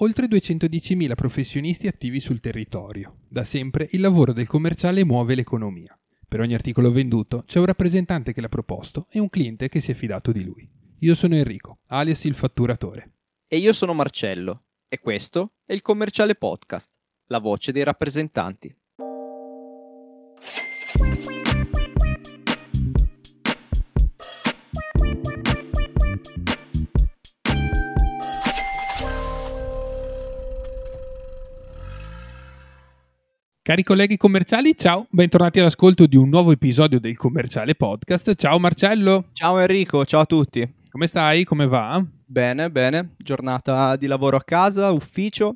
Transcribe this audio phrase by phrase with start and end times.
[0.00, 3.20] oltre 210.000 professionisti attivi sul territorio.
[3.28, 5.98] Da sempre il lavoro del commerciale muove l'economia.
[6.28, 9.90] Per ogni articolo venduto c'è un rappresentante che l'ha proposto e un cliente che si
[9.90, 10.68] è fidato di lui.
[11.00, 13.12] Io sono Enrico, alias il fatturatore.
[13.46, 18.74] E io sono Marcello, e questo è il Commerciale Podcast, la voce dei rappresentanti.
[33.68, 38.34] Cari colleghi commerciali, ciao, bentornati all'ascolto di un nuovo episodio del Commerciale Podcast.
[38.34, 39.26] Ciao Marcello.
[39.34, 40.66] Ciao Enrico, ciao a tutti.
[40.88, 41.44] Come stai?
[41.44, 42.02] Come va?
[42.24, 43.14] Bene, bene.
[43.18, 45.52] Giornata di lavoro a casa, ufficio.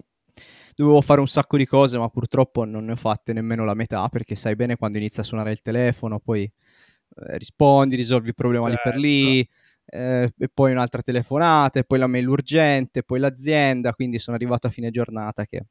[0.74, 4.06] Dovevo fare un sacco di cose, ma purtroppo non ne ho fatte nemmeno la metà,
[4.10, 8.68] perché sai bene quando inizia a suonare il telefono, poi eh, rispondi, risolvi il problema
[8.68, 8.90] certo.
[8.90, 9.48] lì per lì,
[9.86, 14.66] eh, e poi un'altra telefonata, e poi la mail urgente, poi l'azienda, quindi sono arrivato
[14.66, 15.64] a fine giornata che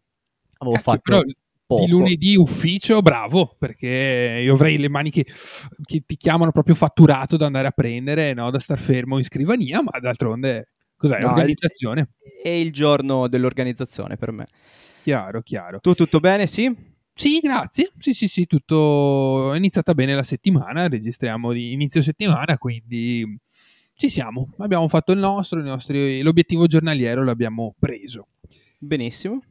[0.57, 1.01] avevo Cacchio, fatto...
[1.03, 1.21] Però
[1.71, 1.85] Poco.
[1.85, 5.25] di lunedì ufficio, bravo, perché io avrei le mani che,
[5.85, 8.51] che, ti chiamano proprio fatturato da andare a prendere, no?
[8.51, 11.19] da star fermo in scrivania, ma d'altronde cos'è?
[11.19, 12.09] No, organizzazione.
[12.43, 14.47] È il giorno dell'organizzazione per me.
[15.03, 15.79] Chiaro, chiaro.
[15.79, 16.69] Tu tutto bene, sì?
[17.13, 17.91] Sì, grazie.
[17.97, 23.39] Sì, sì, sì, tutto è iniziata bene la settimana, registriamo di inizio settimana, quindi
[23.93, 24.53] ci siamo.
[24.57, 28.27] Abbiamo fatto il nostro, nostri, l'obiettivo giornaliero l'abbiamo preso.
[28.77, 29.41] Benissimo.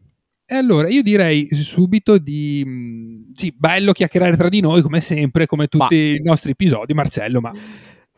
[0.53, 2.65] E allora io direi subito di...
[2.67, 6.19] Mm, sì, bello chiacchierare tra di noi come sempre, come tutti ma...
[6.19, 7.53] i nostri episodi, Marcello, ma...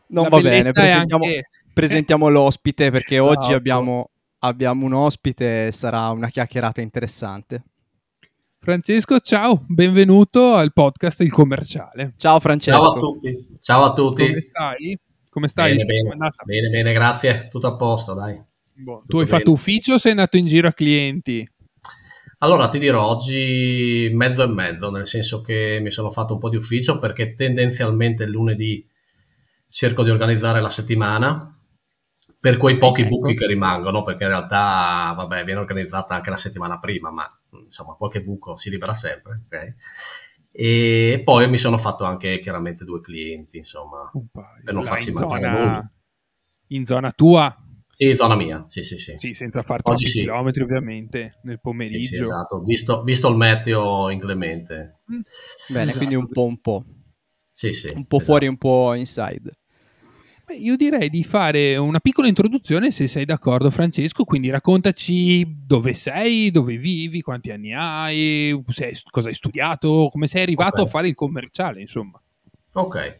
[0.07, 1.49] Non va bene, presentiamo, anche...
[1.75, 7.65] presentiamo l'ospite perché no, oggi abbiamo, abbiamo un ospite e sarà una chiacchierata interessante.
[8.57, 12.13] Francesco, ciao, benvenuto al podcast Il Commerciale.
[12.17, 12.79] Ciao Francesco.
[12.79, 13.37] Ciao a tutti.
[13.61, 14.25] Ciao a tutti.
[14.25, 14.99] Come stai?
[15.29, 15.75] Come stai?
[15.75, 17.47] Bene, bene, bene, bene, grazie.
[17.51, 18.41] Tutto a posto, dai.
[18.75, 19.37] Boh, tu hai bene.
[19.37, 21.47] fatto ufficio o sei andato in giro a clienti?
[22.43, 26.49] Allora ti dirò oggi mezzo e mezzo, nel senso che mi sono fatto un po'
[26.49, 28.85] di ufficio perché tendenzialmente il lunedì
[29.69, 31.57] cerco di organizzare la settimana
[32.37, 33.11] per quei pochi ecco.
[33.11, 37.25] buchi che rimangono, perché in realtà vabbè, viene organizzata anche la settimana prima, ma
[37.63, 39.43] insomma qualche buco si libera sempre.
[39.45, 39.73] Okay?
[40.51, 44.11] E poi mi sono fatto anche chiaramente due clienti, insomma,
[44.61, 45.91] per non farci mancare nulla.
[46.67, 47.62] In zona tua?
[47.95, 49.15] Sì, zona mia, sì, sì, sì.
[49.17, 50.21] Sì, senza fare troppi sì.
[50.21, 51.99] chilometri ovviamente, nel pomeriggio.
[51.99, 55.01] Sì, sì esatto, visto, visto, il meteo inclemente.
[55.11, 55.19] Mm.
[55.69, 55.97] Bene, esatto.
[55.97, 56.83] quindi un po' un po'.
[57.51, 57.93] Sì, sì.
[57.93, 58.31] Un po' esatto.
[58.31, 59.51] fuori, un po' inside.
[60.45, 65.93] Beh, io direi di fare una piccola introduzione, se sei d'accordo Francesco, quindi raccontaci dove
[65.93, 70.85] sei, dove vivi, quanti anni hai, sei, cosa hai studiato, come sei arrivato okay.
[70.85, 72.19] a fare il commerciale, insomma.
[72.73, 73.19] Ok.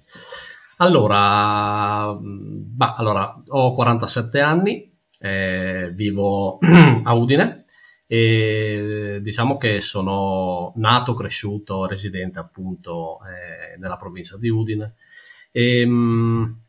[0.83, 6.59] Allora, bah, allora, ho 47 anni, eh, vivo
[7.03, 7.63] a Udine
[8.05, 14.95] e diciamo che sono nato, cresciuto, residente appunto eh, nella provincia di Udine.
[15.53, 16.61] E, mh,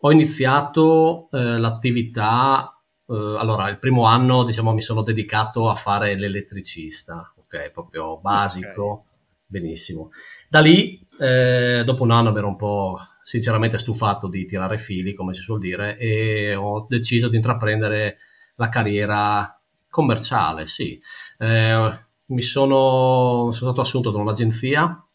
[0.00, 2.78] ho iniziato eh, l'attività,
[3.08, 8.84] eh, allora il primo anno diciamo mi sono dedicato a fare l'elettricista, ok, proprio basico,
[8.84, 9.04] okay.
[9.46, 10.10] benissimo.
[10.46, 12.98] Da lì, eh, dopo un anno mi ero un po'
[13.30, 18.16] sinceramente stufato di tirare fili, come si suol dire, e ho deciso di intraprendere
[18.56, 19.56] la carriera
[19.88, 21.00] commerciale, sì.
[21.38, 25.06] Eh, mi sono, sono, stato assunto da un'agenzia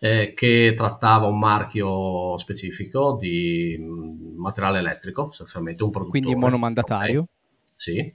[0.00, 6.22] eh, che trattava un marchio specifico di mm, materiale elettrico, sostanzialmente un produttore.
[6.24, 7.20] Quindi monomandatario?
[7.20, 7.32] Okay.
[7.76, 8.12] Sì.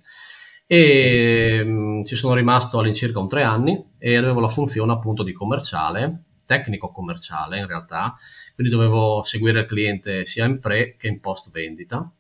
[0.68, 5.24] E mh, mm, ci sono rimasto all'incirca un tre anni e avevo la funzione appunto
[5.24, 8.14] di commerciale, tecnico commerciale in realtà,
[8.56, 12.12] quindi dovevo seguire il cliente sia in pre che in post vendita.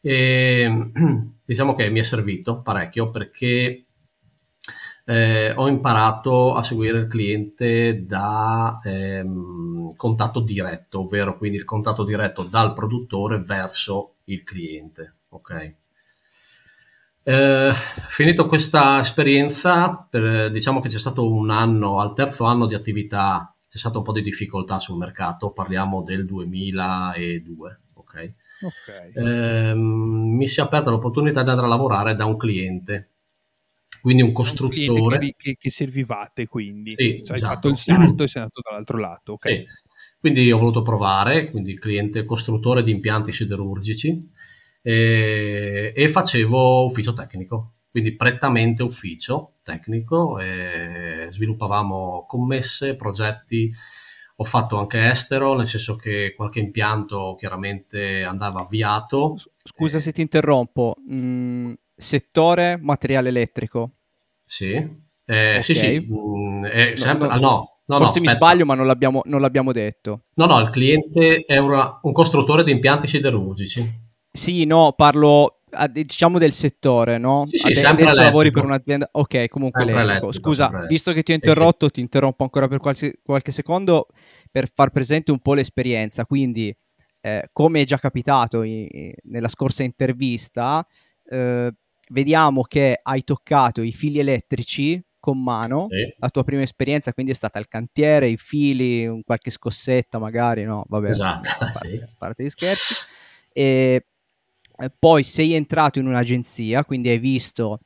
[0.00, 0.90] E
[1.44, 3.84] diciamo che mi è servito parecchio perché
[5.06, 12.04] eh, ho imparato a seguire il cliente da ehm, contatto diretto, ovvero quindi il contatto
[12.04, 15.14] diretto dal produttore verso il cliente.
[15.30, 15.74] Ok.
[17.26, 17.72] Eh,
[18.08, 23.53] finito questa esperienza, per, diciamo che c'è stato un anno, al terzo anno di attività
[23.74, 27.80] c'è stata un po' di difficoltà sul mercato, parliamo del 2002.
[27.94, 28.32] Okay?
[28.62, 29.12] Okay.
[29.12, 33.08] Eh, mi si è aperta l'opportunità di andare a lavorare da un cliente,
[34.00, 35.16] quindi un costruttore.
[35.16, 37.34] Un che, che, servivate quindi, sì, cioè, esatto.
[37.34, 39.32] hai fatto il salto e sei andato dall'altro lato.
[39.32, 39.62] Okay.
[39.62, 39.66] Sì.
[40.20, 44.30] Quindi ho voluto provare, quindi cliente costruttore di impianti siderurgici
[44.82, 50.36] e, e facevo ufficio tecnico quindi prettamente ufficio tecnico,
[51.30, 53.72] sviluppavamo commesse, progetti,
[54.34, 59.36] ho fatto anche estero, nel senso che qualche impianto chiaramente andava avviato.
[59.62, 63.90] Scusa se ti interrompo, mm, settore materiale elettrico.
[64.44, 64.88] Sì, eh,
[65.50, 65.62] okay.
[65.62, 66.08] sì, sì.
[66.12, 66.64] Mm,
[66.94, 70.22] sempre, no, no, no, no, Forse mi sbaglio, ma non l'abbiamo, non l'abbiamo, detto.
[70.34, 74.02] No, no, il cliente è una, un costruttore di impianti siderurgici.
[74.32, 75.60] Sì, no, parlo
[75.90, 77.44] diciamo del settore, no?
[77.46, 79.08] Sì, sì, Ad- adesso lavori per un'azienda.
[79.12, 80.10] Ok, comunque elettrico.
[80.10, 80.32] elettrico.
[80.32, 81.94] Scusa, visto che ti ho interrotto, eh sì.
[81.94, 84.08] ti interrompo ancora per qualche, qualche, secondo
[84.50, 86.24] per far presente un po' l'esperienza.
[86.26, 86.74] Quindi,
[87.20, 90.86] eh, come è già capitato in, in, nella scorsa intervista,
[91.28, 91.72] eh,
[92.10, 95.86] vediamo che hai toccato i fili elettrici con mano.
[95.88, 96.14] Sì.
[96.18, 100.64] La tua prima esperienza quindi è stata il cantiere, i fili, un qualche scossetta magari,
[100.64, 100.84] no?
[100.86, 102.04] Vabbè, esatto, a parte, sì.
[102.18, 102.94] parte gli scherzi.
[103.50, 104.06] E
[104.78, 107.78] eh, poi sei entrato in un'agenzia, quindi hai visto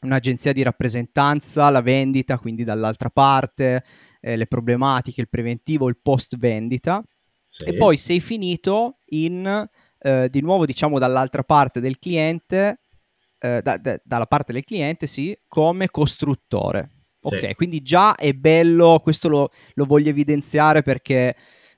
[0.00, 3.84] un'agenzia di rappresentanza, la vendita, quindi dall'altra parte,
[4.20, 7.02] eh, le problematiche, il preventivo, il post vendita.
[7.48, 7.64] Sì.
[7.64, 9.68] E poi sei finito in,
[9.98, 12.82] eh, di nuovo, diciamo, dall'altra parte del cliente,
[13.40, 16.90] eh, da, da, dalla parte del cliente, sì, come costruttore.
[17.20, 17.34] Sì.
[17.34, 21.34] Ok, quindi già è bello, questo lo, lo voglio evidenziare perché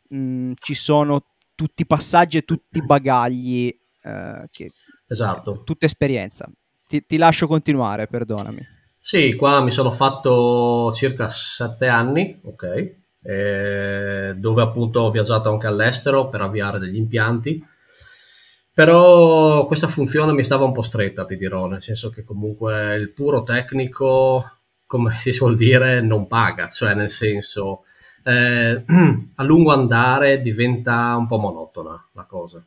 [0.08, 1.24] mh, ci sono
[1.54, 4.70] tutti i passaggi e tutti i bagagli eh, che,
[5.06, 5.62] esatto.
[5.64, 6.49] tutta esperienza.
[6.87, 8.61] Ti, ti, lascio continuare, perdonami.
[9.00, 12.93] Sì, qua mi sono fatto circa sette anni, ok,
[13.23, 17.64] eh, dove appunto ho viaggiato anche all'estero per avviare degli impianti.
[18.73, 23.11] Però questa funzione mi stava un po' stretta, ti dirò, nel senso che comunque il
[23.12, 27.85] puro tecnico, come si suol dire, non paga, cioè nel senso
[28.25, 28.85] eh,
[29.35, 32.64] a lungo andare diventa un po' monotona la cosa.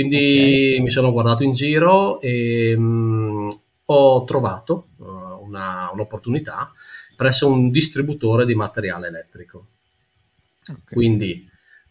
[0.00, 0.80] Quindi okay.
[0.80, 3.48] mi sono guardato in giro e mh, mm,
[3.86, 6.70] ho trovato uh, una, un'opportunità
[7.16, 9.66] presso un distributore di materiale elettrico.
[10.60, 10.94] Okay.
[10.94, 11.48] Quindi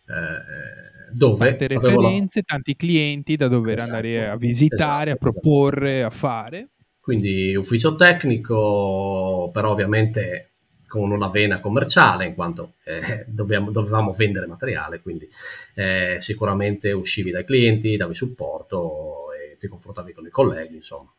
[0.08, 2.46] eh, dove tante referenze, la...
[2.48, 6.16] tanti clienti da dover esatto, andare a visitare, esatto, a proporre, esatto.
[6.16, 6.68] a fare.
[7.00, 10.50] Quindi ufficio tecnico, però ovviamente
[10.90, 15.30] con una vena commerciale, in quanto eh, dobbiamo, dovevamo vendere materiale, quindi
[15.76, 21.14] eh, sicuramente uscivi dai clienti, davi supporto e ti confrontavi con i colleghi, insomma.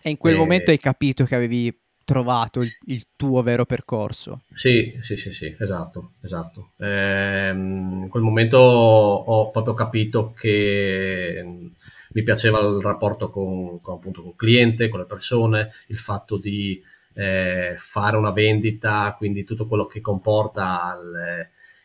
[0.00, 0.38] E in quel e...
[0.38, 4.42] momento hai capito che avevi trovato il, il, tuo vero percorso.
[4.52, 6.70] Sì, sì, sì, sì, esatto, esatto.
[6.78, 14.20] Ehm, in quel momento ho proprio capito che mi piaceva il rapporto con, con, appunto,
[14.20, 16.80] con il cliente, con le persone, il fatto di
[17.16, 20.94] eh, fare una vendita, quindi tutto quello che comporta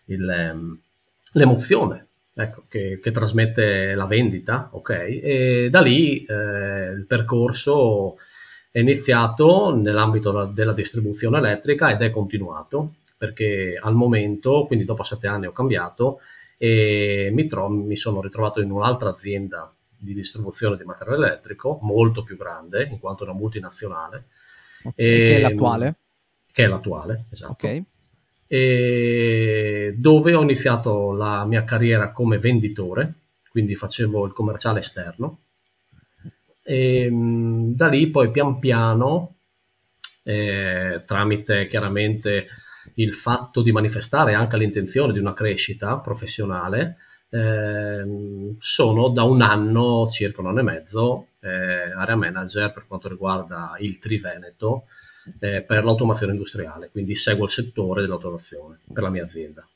[0.06, 0.80] il, il, ehm,
[1.34, 4.90] l'emozione ecco, che, che, trasmette la vendita, ok?
[4.90, 8.18] E da lì eh, il percorso
[8.72, 15.28] è iniziato nell'ambito della distribuzione elettrica ed è continuato perché al momento, quindi dopo sette
[15.28, 16.20] anni ho cambiato
[16.58, 22.24] e mi, tro- mi sono ritrovato in un'altra azienda di distribuzione di materiale elettrico molto
[22.24, 24.26] più grande in quanto una multinazionale
[24.84, 25.96] Okay, e, che è l'attuale?
[26.52, 27.52] Che è l'attuale, esatto.
[27.52, 27.82] Ok.
[28.48, 33.14] E dove ho iniziato la mia carriera come venditore,
[33.50, 35.40] quindi facevo il commerciale esterno.
[36.64, 39.36] E da lì poi pian piano,
[40.24, 42.48] eh, tramite chiaramente
[42.96, 46.98] il fatto di manifestare anche l'intenzione di una crescita professionale,
[47.30, 53.10] eh, sono da un anno, circa un anno e mezzo, eh, area manager per quanto
[53.10, 54.86] riguarda il Triveneto
[55.40, 59.68] eh, per l'automazione industriale, quindi seguo il settore dell'automazione per la mia azienda.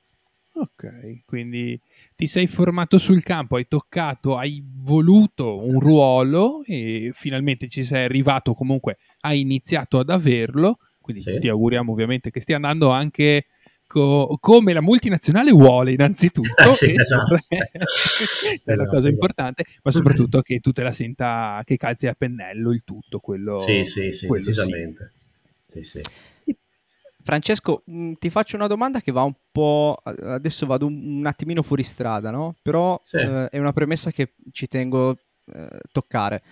[0.58, 1.78] Ok, quindi
[2.16, 8.06] ti sei formato sul campo, hai toccato, hai voluto un ruolo e finalmente ci sei
[8.06, 11.40] arrivato, comunque hai iniziato ad averlo, quindi sì.
[11.40, 13.48] ti auguriamo ovviamente che stia andando anche
[13.96, 17.36] co- come la multinazionale vuole innanzitutto, sì, esatto.
[17.48, 19.08] è esatto, la cosa esatto.
[19.08, 23.58] importante, ma soprattutto che tu te la senta che calzi a pennello il tutto, quello
[23.58, 25.12] Sì, sì, sì, quello decisamente.
[25.68, 25.82] Sì.
[25.82, 26.02] Sì,
[27.22, 29.98] Francesco, mm, ti faccio una domanda che va un po'.
[30.04, 32.56] Adesso vado un, un attimino fuori strada, no?
[32.62, 33.18] Però sì.
[33.18, 35.18] eh, è una premessa che ci tengo a
[35.54, 36.44] eh, toccare.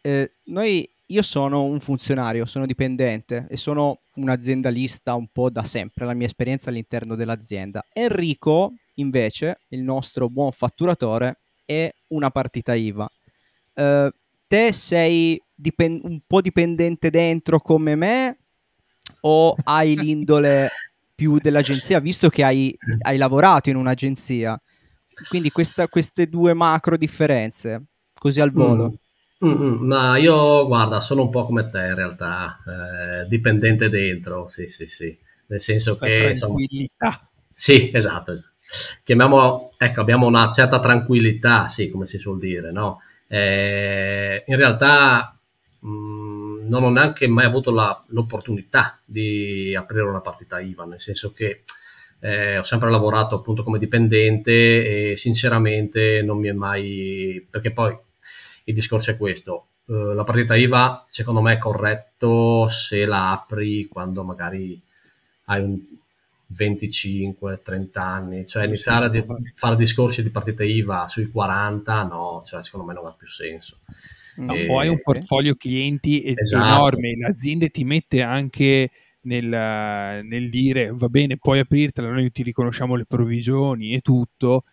[0.00, 5.64] Eh, noi io sono un funzionario, sono dipendente e sono un aziendalista un po' da
[5.64, 7.84] sempre, la mia esperienza all'interno dell'azienda.
[7.92, 13.10] Enrico, invece, il nostro buon fatturatore, è una partita IVA.
[13.74, 14.08] Uh,
[14.46, 18.38] te sei dipend- un po' dipendente dentro come me
[19.22, 20.68] o hai l'indole
[21.14, 24.60] più dell'agenzia, visto che hai, hai lavorato in un'agenzia?
[25.28, 28.90] Quindi questa, queste due macro differenze, così al volo.
[28.90, 28.94] Mm.
[29.42, 32.58] Mm-mm, ma io, guarda, sono un po' come te in realtà,
[33.22, 35.16] eh, dipendente dentro, sì, sì, sì,
[35.46, 36.32] nel senso che...
[36.34, 37.06] Tranquillità.
[37.06, 38.34] Insomma, sì, esatto.
[39.02, 43.00] Chiamiamolo, ecco, abbiamo una certa tranquillità, sì, come si suol dire, no?
[43.26, 45.34] Eh, in realtà,
[45.80, 51.00] mh, mm, non ho neanche mai avuto la, l'opportunità di aprire una partita IVA, nel
[51.00, 51.62] senso che
[52.20, 57.46] eh, ho sempre lavorato appunto come dipendente e sinceramente non mi è mai...
[57.50, 57.96] perché poi
[58.70, 63.86] il discorso è questo, uh, la partita IVA secondo me è corretto se la apri
[63.86, 64.80] quando magari
[65.46, 65.78] hai un
[66.52, 69.24] 25, 30 anni, cioè iniziare a di-
[69.54, 73.78] fare discorsi di partite IVA sui 40, no, cioè secondo me non ha più senso.
[74.36, 74.66] No, e...
[74.66, 76.64] Hai un portfolio clienti esatto.
[76.64, 78.90] enorme, l'azienda ti mette anche
[79.22, 84.64] nel, nel, dire va bene, puoi aprirtela, noi ti riconosciamo le provvigioni e tutto,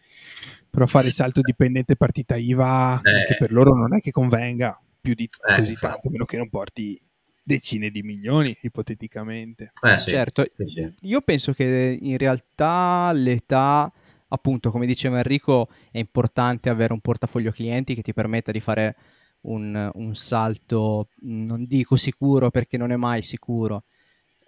[0.69, 3.19] però fare il salto dipendente partita IVA eh.
[3.19, 5.93] anche per loro non è che convenga più di eh, così infatti.
[5.93, 7.01] tanto, meno che non porti
[7.47, 9.71] decine di milioni ipoteticamente.
[9.81, 10.93] Eh, sì, certo, sì, sì.
[11.01, 13.91] io penso che in realtà l'età,
[14.27, 18.95] appunto, come diceva Enrico, è importante avere un portafoglio clienti che ti permetta di fare
[19.41, 23.85] un, un salto, non dico sicuro perché non è mai sicuro,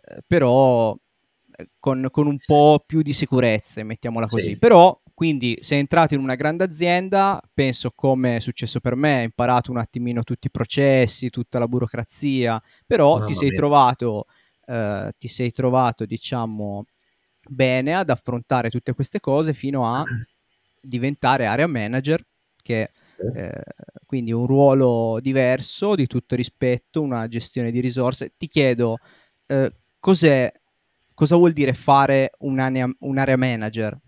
[0.04, 0.94] eh, però
[1.56, 4.58] eh, con, con, un po' più di sicurezza, mettiamola così.
[4.58, 9.24] Però quindi sei entrato in una grande azienda, penso come è successo per me, hai
[9.26, 14.28] imparato un attimino tutti i processi, tutta la burocrazia, però ti sei, trovato,
[14.66, 16.86] eh, ti sei trovato, diciamo,
[17.50, 20.06] bene ad affrontare tutte queste cose fino a
[20.80, 22.26] diventare area manager,
[22.64, 22.90] che
[23.36, 23.64] eh,
[24.06, 28.36] quindi un ruolo diverso, di tutto rispetto, una gestione di risorse.
[28.38, 29.00] Ti chiedo,
[29.48, 30.50] eh, cos'è,
[31.14, 34.00] cosa vuol dire fare un'area, un'area manager?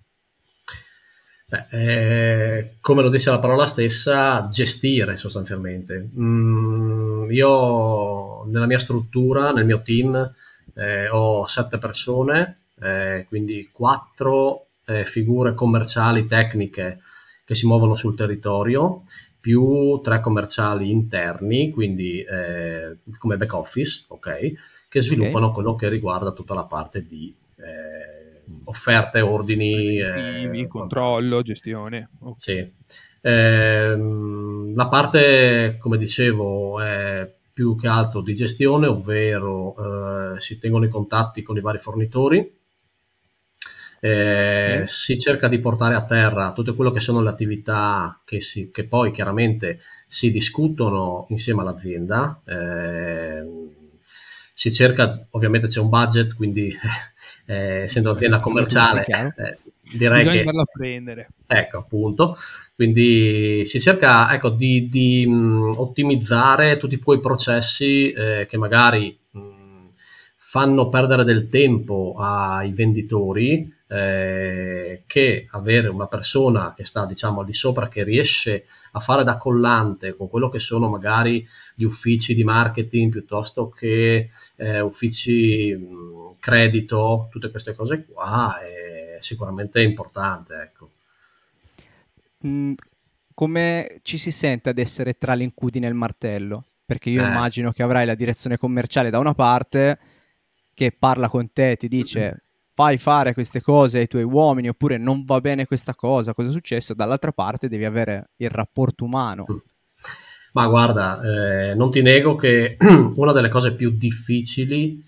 [1.52, 6.08] Beh, eh, come lo dice la parola stessa, gestire sostanzialmente.
[6.18, 10.34] Mm, io nella mia struttura, nel mio team,
[10.76, 17.00] eh, ho sette persone, eh, quindi quattro eh, figure commerciali tecniche
[17.44, 19.04] che si muovono sul territorio,
[19.38, 25.54] più tre commerciali interni, quindi eh, come back office, ok, che sviluppano okay.
[25.56, 28.21] quello che riguarda tutta la parte di eh,
[28.66, 32.10] offerte, ordini, eh, controllo, gestione.
[32.20, 32.36] Okay.
[32.38, 32.72] Sì.
[33.22, 33.96] Eh,
[34.76, 40.90] la parte, come dicevo, è più che altro di gestione, ovvero eh, si tengono i
[40.90, 42.60] contatti con i vari fornitori,
[44.04, 48.72] eh, si cerca di portare a terra tutto quello che sono le attività che, si,
[48.72, 52.42] che poi chiaramente si discutono insieme all'azienda.
[52.44, 53.80] Eh,
[54.62, 56.72] si cerca, ovviamente c'è un budget, quindi
[57.48, 59.58] eh, essendo un'azienda commerciale, eh,
[59.92, 60.40] direi Bisogna che...
[60.40, 61.30] andarlo a prendere.
[61.48, 62.38] Ecco, appunto.
[62.76, 69.40] Quindi si cerca ecco, di, di mh, ottimizzare tutti quei processi eh, che magari mh,
[70.36, 77.46] fanno perdere del tempo ai venditori eh, che avere una persona che sta diciamo al
[77.46, 81.46] di sopra che riesce a fare da collante con quello che sono magari
[81.76, 89.18] gli uffici di marketing piuttosto che eh, uffici mh, credito, tutte queste cose qua è
[89.20, 90.54] sicuramente importante.
[90.56, 90.90] Ecco.
[92.48, 92.74] Mm,
[93.34, 96.64] come ci si sente ad essere tra l'incudine e il martello?
[96.86, 97.28] Perché io eh.
[97.28, 100.00] immagino che avrai la direzione commerciale da una parte
[100.74, 102.44] che parla con te, ti dice
[102.82, 106.52] fai fare queste cose ai tuoi uomini oppure non va bene questa cosa, cosa è
[106.52, 106.96] successo?
[106.96, 109.46] Dall'altra parte devi avere il rapporto umano.
[110.54, 112.78] Ma guarda, eh, non ti nego che
[113.16, 115.00] una delle cose più difficili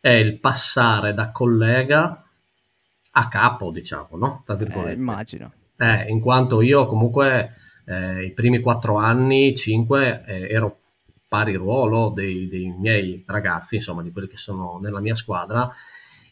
[0.00, 2.20] è il passare da collega
[3.12, 4.42] a capo, diciamo, no?
[4.44, 4.90] Tra virgolette.
[4.90, 5.52] Eh, immagino.
[5.76, 7.52] Eh, in quanto io comunque
[7.86, 10.80] eh, i primi quattro anni, cinque, eh, ero
[11.28, 15.72] pari ruolo dei, dei, miei ragazzi, insomma, di quelli che sono nella mia squadra,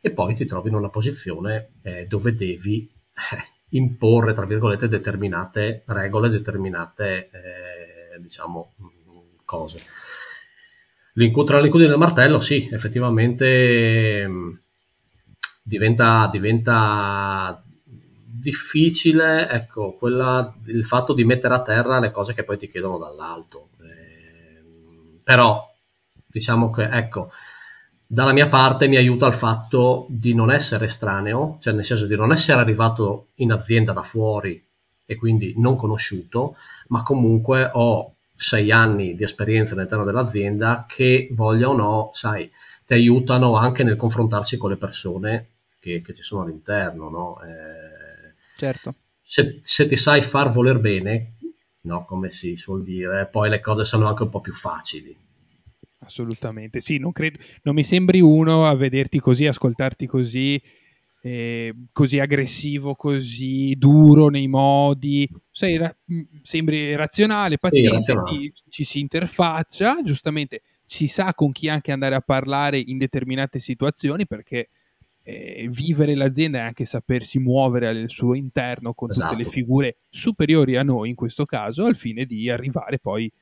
[0.05, 5.85] e poi ti trovi in una posizione eh, dove devi eh, imporre, tra virgolette, determinate
[5.87, 7.31] regole, determinate,
[8.21, 8.75] diciamo,
[9.45, 9.85] cose.
[11.15, 14.53] L'incontro all'incudine del martello, sì, effettivamente mm,
[15.63, 17.63] diventa, diventa
[18.25, 22.99] difficile, ecco, quella, il fatto di mettere a terra le cose che poi ti chiedono
[22.99, 23.69] dall'alto.
[23.83, 25.65] Eh, però,
[26.27, 27.31] diciamo che, ecco,
[28.13, 32.15] dalla mia parte mi aiuta il fatto di non essere estraneo, cioè nel senso di
[32.15, 34.63] non essere arrivato in azienda da fuori
[35.07, 36.55] e quindi non conosciuto,
[36.89, 42.51] ma comunque ho sei anni di esperienza all'interno dell'azienda che voglia o no, sai,
[42.85, 45.47] ti aiutano anche nel confrontarsi con le persone
[45.81, 47.41] che, che ci sono all'interno, no?
[47.41, 48.95] Eh, certo.
[49.23, 51.37] Se, se, ti sai far voler bene,
[51.85, 55.17] no, come si suol dire, poi le cose sono anche un po' più facili.
[56.05, 60.61] Assolutamente, sì, non, credo, non mi sembri uno a vederti così, ascoltarti così
[61.25, 65.29] eh, così aggressivo, così duro nei modi.
[65.51, 65.95] Sei ra-
[66.43, 68.15] sembri razionale, paziente, sì.
[68.25, 73.61] Ti, ci si interfaccia, giustamente si sa con chi anche andare a parlare in determinate
[73.61, 74.69] situazioni perché
[75.23, 79.29] eh, vivere l'azienda è anche sapersi muovere al suo interno con esatto.
[79.29, 79.61] tutte le esatto.
[79.61, 83.33] figure superiori a noi in questo caso al fine di arrivare poi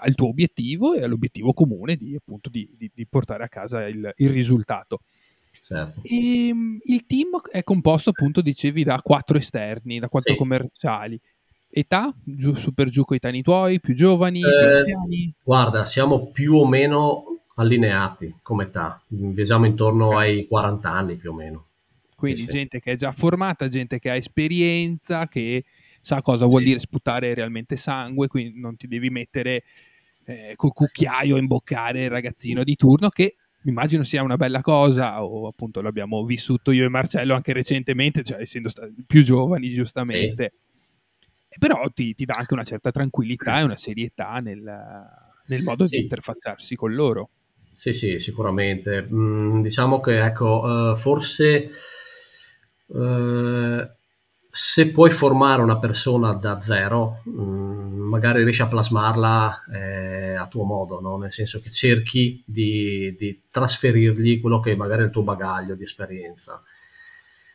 [0.00, 4.12] al tuo obiettivo e all'obiettivo comune di, appunto, di, di, di portare a casa il,
[4.16, 5.00] il risultato.
[5.64, 6.00] Certo.
[6.02, 10.38] E, ehm, il team è composto appunto, dicevi, da quattro esterni, da quattro sì.
[10.38, 11.20] commerciali.
[11.74, 12.14] Età?
[12.22, 15.34] Giù, su per giù coetanei tuoi, più giovani, eh, più anziani?
[15.42, 17.24] Guarda, siamo più o meno
[17.56, 21.66] allineati come età, viaggiamo intorno ai 40 anni più o meno.
[22.16, 22.84] Quindi sì, gente sì.
[22.84, 25.64] che è già formata, gente che ha esperienza, che
[26.02, 29.62] sa cosa vuol dire sputare realmente sangue, quindi non ti devi mettere
[30.26, 35.22] eh, col cucchiaio a imboccare il ragazzino di turno che immagino sia una bella cosa,
[35.24, 38.70] o appunto l'abbiamo vissuto io e Marcello anche recentemente, cioè essendo
[39.06, 40.52] più giovani giustamente.
[41.48, 41.58] Sì.
[41.58, 44.62] Però ti, ti, dà anche una certa tranquillità e una serietà nel,
[45.46, 45.96] nel modo sì.
[45.96, 47.30] di interfacciarsi con loro.
[47.74, 49.06] Sì, sì, sicuramente.
[49.12, 51.70] Mm, diciamo che ecco, uh, forse
[52.86, 53.86] uh,
[54.54, 60.64] se puoi formare una persona da zero, mm, magari riesci a plasmarla eh, a tuo
[60.64, 61.16] modo, no?
[61.16, 65.84] nel senso che cerchi di, di, trasferirgli quello che magari è il tuo bagaglio di
[65.84, 66.62] esperienza,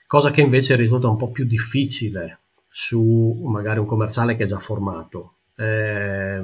[0.08, 4.58] cosa che invece risulta un po' più difficile su magari un commerciale che è già
[4.58, 5.36] formato.
[5.56, 6.42] Eh,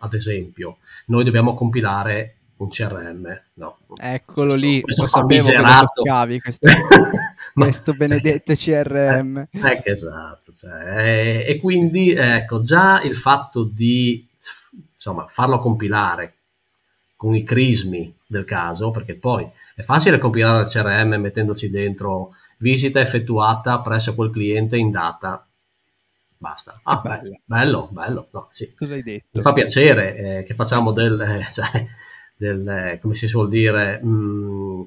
[0.00, 3.78] ad esempio, noi dobbiamo compilare un CRM, no?
[3.96, 5.46] Eccolo questo, lì, questo lo sapevo
[6.26, 6.66] che questo,
[7.62, 9.48] questo benedetto CRM.
[9.50, 14.26] Eh, ecco, esatto, cioè, e quindi ecco, già il fatto di
[14.94, 16.34] insomma, farlo compilare
[17.16, 23.00] con i crismi del caso, perché poi è facile compilare il CRM mettendoci dentro visita
[23.00, 25.46] effettuata presso quel cliente in data
[26.38, 26.78] basta.
[26.84, 28.28] Ah, bello, bello, bello.
[28.30, 28.72] No, sì.
[28.74, 29.26] Cosa hai detto?
[29.32, 31.86] Mi fa piacere eh, che facciamo del, eh, cioè,
[32.36, 34.86] del, eh, come si suol dire, mh,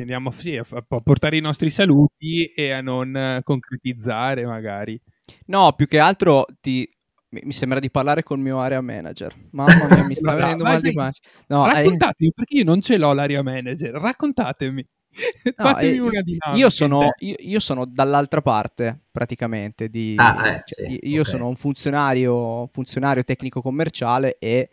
[0.00, 5.00] che andiamo sì, a, a, portare i nostri saluti e a non eh, concretizzare magari.
[5.46, 6.88] No, più che altro ti,
[7.28, 9.34] mi sembra di parlare col mio area manager.
[9.50, 11.20] Mamma mia, mi sta no, venendo no, mal di pancia.
[11.48, 12.32] No, raccontatemi, hai...
[12.34, 13.92] perché io non ce l'ho l'area manager.
[13.92, 14.86] Raccontatemi.
[15.56, 16.56] No, Fatemi eh, una dinamica.
[16.56, 19.88] Io sono, io, io sono, dall'altra parte, praticamente.
[19.88, 21.32] Di, ah, eh, cioè, sì, io okay.
[21.32, 24.70] sono un funzionario, funzionario tecnico-commerciale e eh,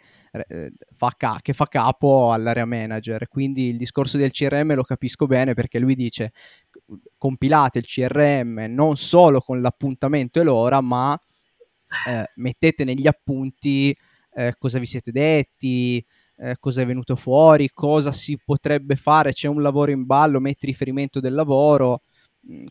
[0.93, 3.27] fa ca- che fa capo all'area manager.
[3.27, 6.31] Quindi il discorso del CRM lo capisco bene perché lui dice
[7.17, 11.19] compilate il CRM non solo con l'appuntamento e l'ora, ma
[12.07, 13.95] eh, mettete negli appunti
[14.33, 16.03] eh, cosa vi siete detti,
[16.37, 20.65] eh, cosa è venuto fuori, cosa si potrebbe fare, c'è un lavoro in ballo, metti
[20.65, 22.01] riferimento del lavoro,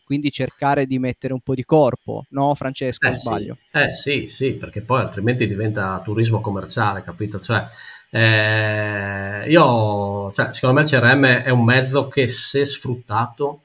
[0.03, 3.07] quindi cercare di mettere un po' di corpo, no Francesco?
[3.07, 3.57] Eh, sbaglio?
[3.71, 3.77] Sì.
[3.77, 7.39] Eh sì, sì, perché poi altrimenti diventa turismo commerciale, capito?
[7.39, 7.65] Cioè,
[8.09, 13.61] eh, io, cioè, secondo me il CRM è un mezzo che se sfruttato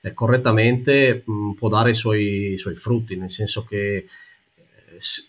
[0.00, 4.06] eh, correttamente mh, mm, può dare i suoi, i suoi, frutti, nel senso che eh,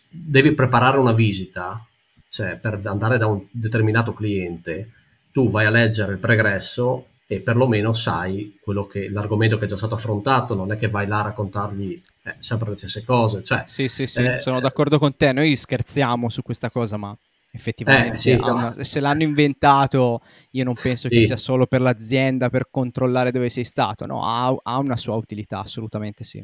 [0.09, 1.83] devi preparare una visita
[2.31, 4.89] cioè per andare da un determinato cliente,
[5.33, 9.77] tu vai a leggere il pregresso e perlomeno sai quello che, l'argomento che è già
[9.77, 13.41] stato affrontato, non è che vai là a raccontargli eh, sempre le stesse cose.
[13.41, 17.17] Cioè, sì, sì, sì, eh, sono d'accordo con te, noi scherziamo su questa cosa, ma
[17.53, 18.75] effettivamente eh, sì, no.
[18.81, 21.15] se l'hanno inventato io non penso sì.
[21.15, 25.15] che sia solo per l'azienda per controllare dove sei stato, no, ha, ha una sua
[25.15, 26.43] utilità, assolutamente sì.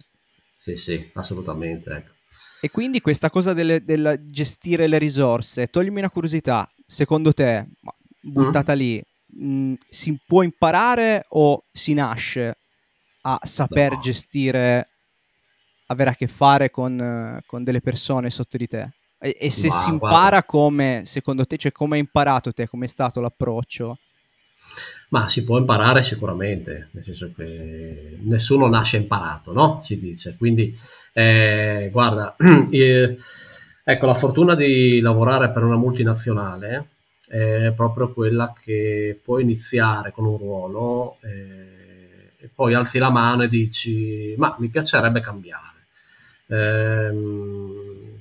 [0.58, 1.92] Sì, sì, assolutamente.
[1.92, 2.12] Ecco.
[2.62, 7.68] E quindi questa cosa del gestire le risorse, toglimi una curiosità, secondo te,
[8.22, 8.78] buttata mm.
[8.78, 12.58] lì, mh, mm, si può imparare o si nasce
[13.22, 14.00] a saper no.
[14.00, 14.90] gestire,
[15.88, 18.92] avere a che fare con, con, delle persone sotto di te?
[19.20, 20.44] E, e se Ma, si impara guarda.
[20.44, 23.98] come, secondo te, cioè come hai imparato te, come è stato l'approccio?
[25.10, 29.80] Ma si può imparare sicuramente, nel senso che nessuno nasce imparato, no?
[29.82, 30.36] Si dice.
[30.38, 30.76] Quindi,
[31.14, 32.36] eh, guarda,
[32.72, 33.18] eh,
[33.84, 36.90] ecco, la fortuna di lavorare per una multinazionale
[37.28, 43.44] è proprio quella che puoi iniziare con un ruolo eh, e poi alzi la mano
[43.44, 45.86] e dici, ma mi piacerebbe cambiare.
[46.48, 47.12] Eh,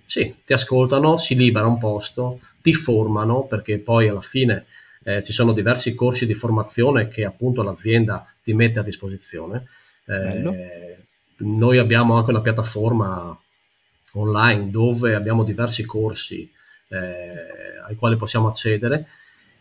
[0.05, 4.67] sì, ti ascoltano, si libera un posto, ti formano, perché poi alla fine
[5.05, 9.65] eh, ci sono diversi corsi di formazione che appunto l'azienda ti mette a disposizione.
[10.07, 10.97] Eh,
[11.39, 13.39] noi abbiamo anche una piattaforma
[14.15, 16.51] online dove abbiamo diversi corsi
[16.89, 19.07] eh, ai quali possiamo accedere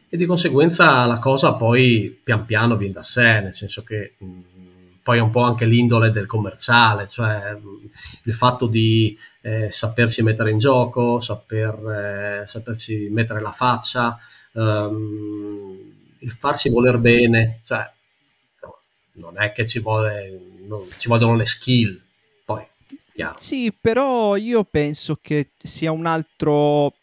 [0.09, 4.25] e di conseguenza la cosa poi pian piano viene da sé, nel senso che mh,
[4.25, 4.41] mm,
[5.03, 7.55] poi è un po' anche l'indole del commerciale, cioè
[8.23, 14.17] il fatto di eh, sapersi mettere in gioco, saper, eh, sapersi mettere la faccia,
[14.53, 17.87] ehm, il farsi voler bene, cioè
[19.13, 22.01] non è che ci, vuole, non, ci vogliono le skill,
[22.43, 22.65] poi
[23.13, 23.37] chiaro.
[23.37, 26.93] Sì, però io penso che sia un altro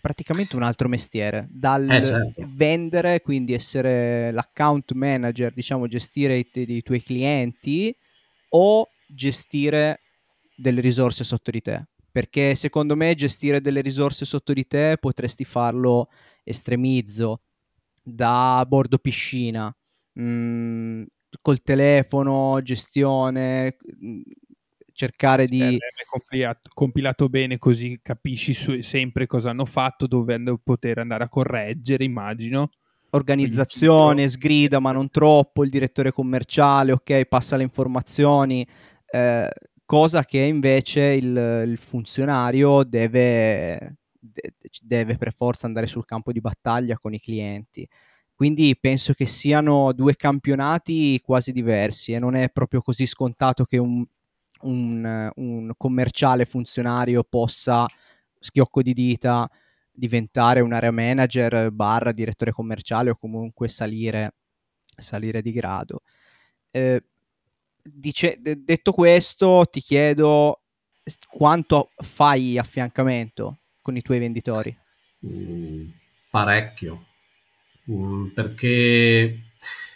[0.00, 2.48] praticamente un altro mestiere, dal eh, certo.
[2.54, 7.94] vendere, quindi essere l'account manager, diciamo gestire i, i, tuoi clienti
[8.50, 10.02] o gestire
[10.54, 11.86] delle risorse sotto di te.
[12.12, 16.08] Perché secondo me gestire delle risorse sotto di te potresti farlo
[16.42, 17.42] estremizzo,
[18.02, 19.74] da bordo piscina,
[20.14, 21.02] mh, mm,
[21.40, 24.20] col telefono, gestione, mh,
[25.00, 25.78] cercare di...
[26.10, 32.04] Compilato, compilato bene così capisci su, sempre cosa hanno fatto, dove poter andare a correggere,
[32.04, 32.70] immagino.
[33.10, 38.66] Organizzazione, sgrida ma non troppo, il direttore commerciale, ok, passa le informazioni,
[39.10, 39.48] eh,
[39.84, 43.98] cosa che invece il, il funzionario deve,
[44.82, 47.88] deve per forza andare sul campo di battaglia con i clienti.
[48.34, 53.78] Quindi penso che siano due campionati quasi diversi e non è proprio così scontato che
[53.78, 54.04] un
[54.62, 57.86] un, un commerciale funzionario possa,
[58.38, 59.48] schiocco di dita,
[59.90, 64.34] diventare un area manager barra direttore commerciale o comunque salire,
[64.96, 66.02] salire di grado.
[66.70, 67.02] Eh,
[67.82, 70.62] dice, d- detto questo, ti chiedo
[71.28, 74.76] quanto fai affiancamento con i tuoi venditori?
[75.26, 75.88] Mm,
[76.30, 77.04] parecchio,
[77.90, 79.38] mm, perché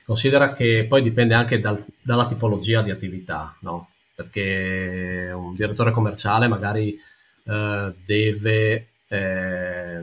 [0.04, 3.88] considera che poi dipende anche dal, dalla tipologia di attività, no?
[4.14, 6.96] Perché un direttore commerciale magari
[7.44, 10.00] eh, deve eh,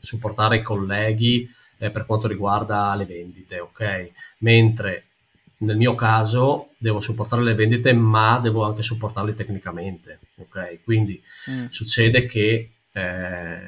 [0.00, 4.10] supportare i colleghi eh, per quanto riguarda le vendite, ok?
[4.38, 5.04] Mentre
[5.58, 10.80] nel mio caso devo supportare le vendite, ma devo anche supportarli tecnicamente, ok?
[10.84, 11.66] Quindi mm.
[11.70, 13.58] succede che eh,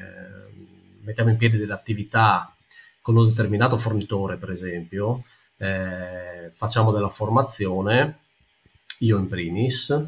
[1.01, 2.53] mettiamo in piedi delle attività
[3.01, 5.23] con un determinato fornitore, per esempio,
[5.57, 8.19] eh, facciamo della formazione
[8.99, 10.07] io in primis,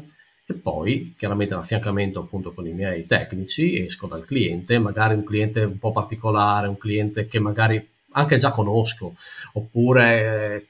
[0.50, 5.62] e poi chiaramente l'affiancamento appunto con i miei tecnici, esco dal cliente, magari un cliente
[5.62, 9.14] un po' particolare, un cliente che magari anche già conosco,
[9.52, 10.66] oppure eh,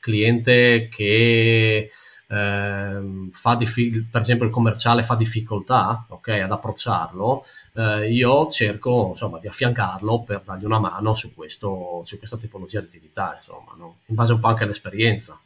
[0.00, 1.90] cliente che
[2.30, 9.10] eh, fa diffi- per esempio il commerciale fa difficoltà okay, ad approcciarlo, eh, io cerco
[9.10, 13.74] insomma, di affiancarlo per dargli una mano su, questo, su questa tipologia di attività, insomma,
[13.76, 13.98] no?
[14.06, 15.38] in base un po' anche all'esperienza.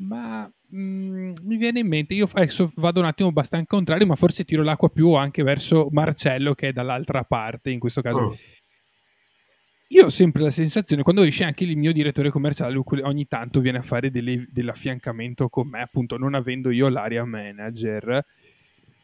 [0.00, 4.16] Ma mh, mm, mi viene in mente, io adesso vado un attimo abbastanza contrario, ma
[4.16, 8.18] forse tiro l'acqua più anche verso Marcello che è dall'altra parte in questo caso.
[8.18, 8.36] Oh.
[9.92, 13.78] Io ho sempre la sensazione, quando esce anche il mio direttore commerciale, ogni tanto viene
[13.78, 18.24] a fare delle, dell'affiancamento con me, appunto non avendo io l'area manager,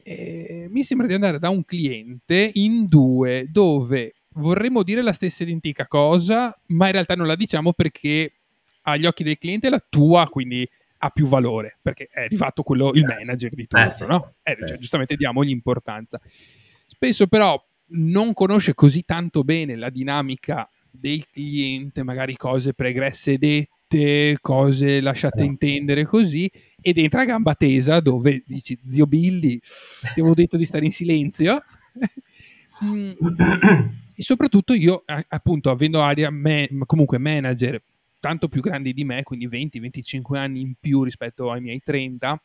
[0.04, 5.42] e mi sembra di andare da un cliente in due dove vorremmo dire la stessa
[5.42, 8.34] identica cosa, ma in realtà non la diciamo perché
[8.82, 13.04] agli occhi del cliente la tua, quindi ha più valore perché è arrivato quello, il
[13.04, 14.34] eh, manager di tutto, eh, no?
[14.42, 16.20] Eh, cioè, giustamente diamogli importanza.
[16.86, 24.38] Spesso però non conosce così tanto bene la dinamica del cliente, magari cose pregresse dette,
[24.40, 30.34] cose lasciate intendere così, ed entra a gamba tesa dove dici, zio Billy, ti avevo
[30.34, 31.62] detto di stare in silenzio.
[32.84, 33.12] Mm.
[34.14, 37.82] e soprattutto io, appunto, avendo area me- comunque manager
[38.20, 42.40] tanto più grandi di me, quindi 20-25 anni in più rispetto ai miei 30,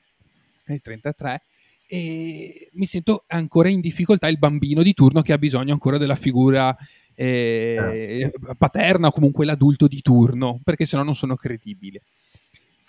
[0.67, 1.41] ai 33,
[1.87, 6.15] e mi sento ancora in difficoltà il bambino di turno che ha bisogno ancora della
[6.15, 6.75] figura
[7.13, 12.03] eh, paterna o comunque l'adulto di turno, perché sennò non sono credibile.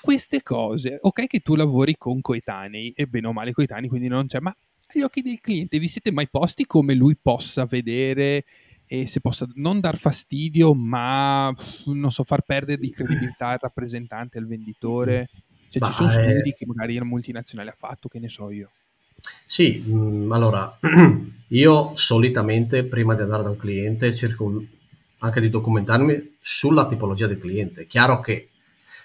[0.00, 4.26] Queste cose, ok che tu lavori con coetanei, e bene o male coetanei, quindi non
[4.26, 4.54] c'è, ma
[4.86, 8.44] agli occhi del cliente vi siete mai posti come lui possa vedere
[8.92, 11.50] e se possa non dar fastidio, ma
[11.86, 15.30] non so, far perdere di credibilità al rappresentante, al venditore.
[15.70, 16.12] Cioè, bah, ci sono eh...
[16.12, 18.68] studi che magari una multinazionale ha fatto, che ne so io.
[19.46, 20.78] Sì, mh, mm, allora,
[21.48, 24.62] io solitamente prima di andare da un cliente cerco
[25.20, 27.82] anche di documentarmi sulla tipologia del cliente.
[27.82, 28.50] È chiaro che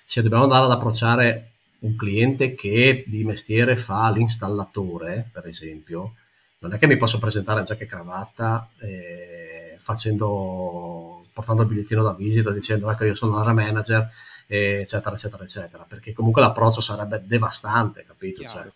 [0.04, 6.16] se dobbiamo andare ad approcciare un cliente che di mestiere fa l'installatore, per esempio,
[6.60, 9.57] non è che mi posso presentare giacca e cravatta eh,
[9.88, 14.10] facendo, portando il bigliettino da visita dicendo ecco io sono l'area manager
[14.48, 15.86] eccetera eccetera eccetera.
[15.88, 18.44] Perché comunque l'approccio sarebbe devastante capito?
[18.44, 18.68] Cioè,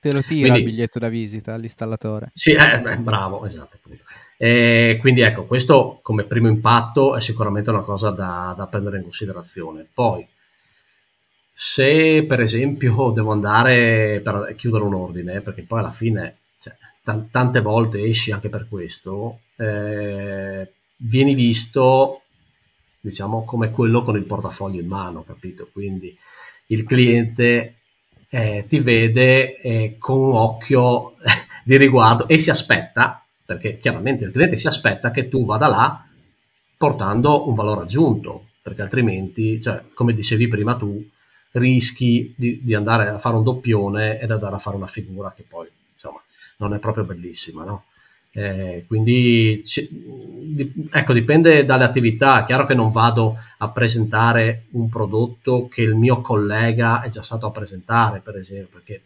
[0.00, 2.30] te lo tira quindi, il biglietto da visita all'installatore.
[2.34, 3.78] Sì eh, beh, bravo esatto
[4.36, 9.04] e quindi ecco questo come primo impatto è sicuramente una cosa da, da prendere in
[9.04, 9.86] considerazione.
[9.92, 10.26] Poi
[11.52, 16.38] se per esempio devo andare per chiudere un ordine, perché poi alla fine
[17.02, 22.22] t- tante volte esci anche per questo, eh, vieni visto
[23.00, 25.68] diciamo come quello con il portafoglio in mano, capito?
[25.72, 26.16] Quindi
[26.66, 27.76] il cliente
[28.28, 31.14] eh, ti vede eh, con un occhio
[31.64, 36.04] di riguardo e si aspetta, perché chiaramente il cliente si aspetta che tu vada là
[36.76, 41.04] portando un valore aggiunto, perché altrimenti, cioè, come dicevi prima tu,
[41.52, 45.44] rischi di, di, andare a fare un doppione ed andare a fare una figura che
[45.46, 45.66] poi
[46.60, 47.84] non è proprio bellissima, no?
[48.32, 49.60] Eh, quindi
[50.90, 52.42] ecco, dipende dalle attività.
[52.42, 57.22] È chiaro che non vado a presentare un prodotto che il mio collega è già
[57.22, 59.02] stato a presentare, per esempio, perché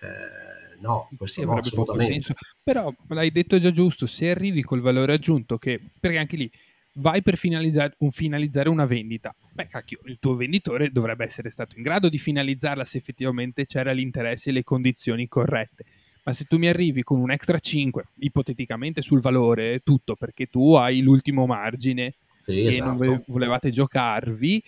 [0.00, 2.34] eh, no, questo sì, no, assolutamente.
[2.62, 6.50] Però l'hai detto già giusto, se arrivi col valore aggiunto, che perché anche lì
[6.94, 9.34] vai per finalizzare, un, finalizzare una vendita.
[9.52, 13.92] Beh, cacchio, il tuo venditore dovrebbe essere stato in grado di finalizzarla se effettivamente c'era
[13.92, 15.84] l'interesse e le condizioni corrette.
[16.22, 20.74] Ma se tu mi arrivi con un extra 5, ipoteticamente sul valore, tutto perché tu
[20.74, 23.04] hai l'ultimo margine sì, e esatto.
[23.04, 24.62] non volevate giocarvi,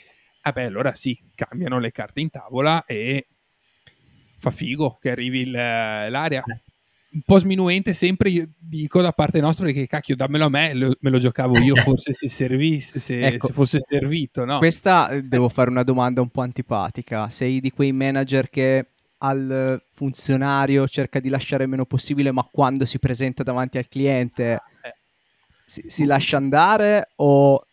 [0.45, 3.27] eh beh, allora sì, cambiano le carte in tavola e
[4.39, 6.43] fa figo che arrivi il, l'area.
[6.43, 6.71] Eh
[7.13, 10.97] un po' sminuente sempre io dico da parte nostra perché cacchio dammelo a me lo,
[11.01, 14.59] me lo giocavo io forse se, servisse, se, ecco, se fosse servito no?
[14.59, 18.87] questa eh, devo fare una domanda un po' antipatica sei di quei manager che
[19.23, 24.61] al funzionario cerca di lasciare il meno possibile ma quando si presenta davanti al cliente
[24.83, 24.95] eh.
[25.65, 27.11] si, si lascia andare?
[27.17, 27.65] O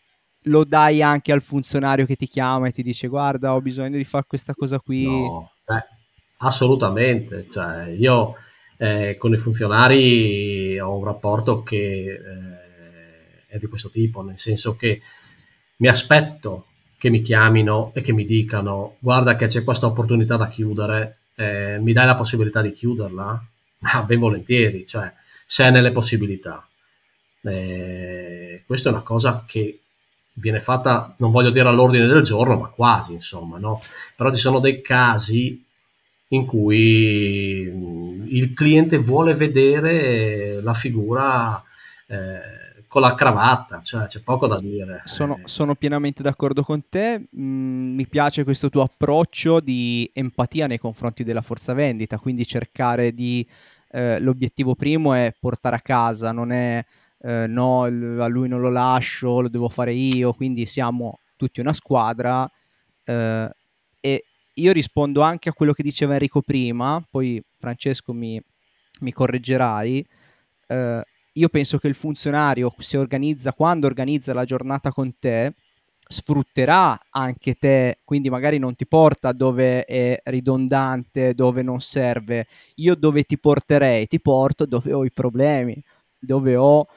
[0.43, 4.05] lo dai anche al funzionario che ti chiama e ti dice guarda ho bisogno di
[4.05, 5.83] fare questa cosa qui no, eh,
[6.37, 7.47] assolutamente.
[7.49, 8.35] Cioè io
[8.77, 14.75] eh, con i funzionari ho un rapporto che eh, è di questo tipo, nel senso
[14.75, 15.01] che
[15.77, 16.65] mi aspetto
[16.99, 21.79] che mi chiamino e che mi dicano guarda che c'è questa opportunità da chiudere, eh,
[21.79, 23.45] mi dai la possibilità di chiuderla?
[23.83, 25.11] Ah, ben volentieri, cioè
[25.45, 26.67] se è nelle possibilità.
[27.41, 29.79] Eh, questa è una cosa che
[30.33, 33.81] viene fatta, non voglio dire all'ordine del giorno, ma quasi, insomma, no?
[34.17, 35.63] Però ci sono dei casi
[36.31, 41.63] in cui mm, il cliente vuole vedere la figura
[42.07, 42.58] eh,
[42.89, 45.03] con la cravatta, cioè c'è poco da dire.
[45.05, 45.41] Sono, eh.
[45.45, 51.23] sono pienamente d'accordo con te, mm, mi piace questo tuo approccio di empatia nei confronti
[51.23, 53.47] della forza vendita, quindi cercare di...
[53.91, 56.83] Eh, l'obiettivo primo è portare a casa, non è
[57.21, 61.73] eh, no, a lui non lo lascio, lo devo fare io, quindi siamo tutti una
[61.73, 62.49] squadra
[63.03, 63.49] eh,
[63.99, 64.23] e
[64.53, 68.41] io rispondo anche a quello che diceva Enrico prima, poi Francesco mi,
[69.01, 70.05] mi correggerai.
[70.67, 75.53] Eh, io penso che il funzionario, se organizza, quando organizza la giornata con te,
[76.11, 82.47] sfrutterà anche te, quindi magari non ti porta dove è ridondante, dove non serve.
[82.75, 84.07] Io dove ti porterei?
[84.07, 85.81] Ti porto dove ho i problemi,
[86.17, 86.87] dove ho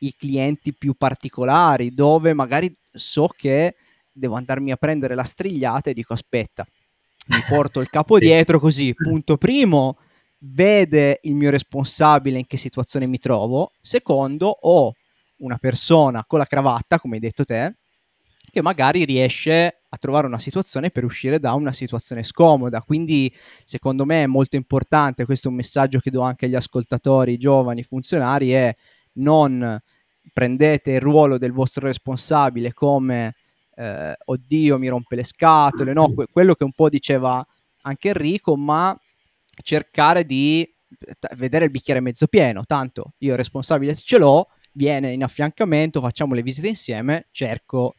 [0.00, 3.74] i clienti più particolari, dove magari so che
[4.12, 6.66] devo andarmi a prendere la strigliata e dico aspetta,
[7.28, 9.96] mi porto il capo dietro così, punto primo,
[10.38, 14.92] vede il mio responsabile in che situazione mi trovo, secondo, ho
[15.38, 17.76] una persona con la cravatta, come hai detto te,
[18.50, 22.82] che magari riesce a trovare una situazione per uscire da una situazione scomoda.
[22.82, 23.32] Quindi,
[23.64, 27.82] secondo me, è molto importante, questo è un messaggio che do anche agli ascoltatori giovani
[27.82, 28.74] funzionari, è
[29.14, 29.80] non
[30.32, 33.34] prendete il ruolo del vostro responsabile come
[33.74, 37.44] eh, oddio mi rompe le scatole, no, que- quello che un po' diceva
[37.82, 38.96] anche Enrico, ma
[39.62, 40.68] cercare di
[41.18, 46.34] t- vedere il bicchiere mezzo pieno, tanto io responsabile ce l'ho, viene in affiancamento, facciamo
[46.34, 47.94] le visite insieme, cerco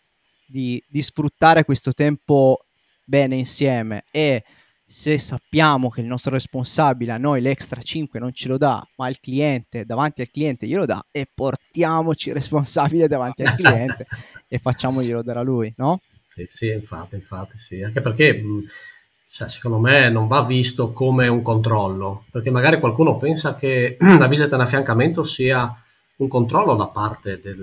[0.45, 2.65] di, di sfruttare questo tempo
[3.03, 4.43] bene insieme e
[4.91, 9.07] se sappiamo che il nostro responsabile a noi l'extra 5 non ce lo dà, ma
[9.07, 14.07] il cliente davanti al cliente glielo dà e portiamoci il responsabile davanti al cliente
[14.47, 16.01] e facciamoglielo dare a lui, no?
[16.25, 17.83] Sì, sì, infatti, infatti, sì.
[17.83, 18.41] Anche perché
[19.31, 24.27] cioè, secondo me non va visto come un controllo, perché magari qualcuno pensa che la
[24.27, 25.71] visita in affiancamento sia
[26.15, 27.57] un controllo da parte del,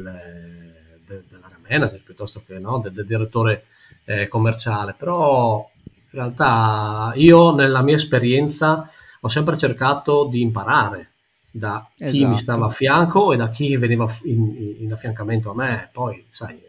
[1.07, 3.65] del, dell'area manager piuttosto che no, del, del direttore
[4.05, 8.89] eh, commerciale, però in realtà io nella mia esperienza
[9.21, 11.11] ho sempre cercato di imparare
[11.51, 12.29] da chi esatto.
[12.29, 15.89] mi stava a fianco e da chi veniva in, in, affiancamento a me.
[15.91, 16.61] Poi, sai,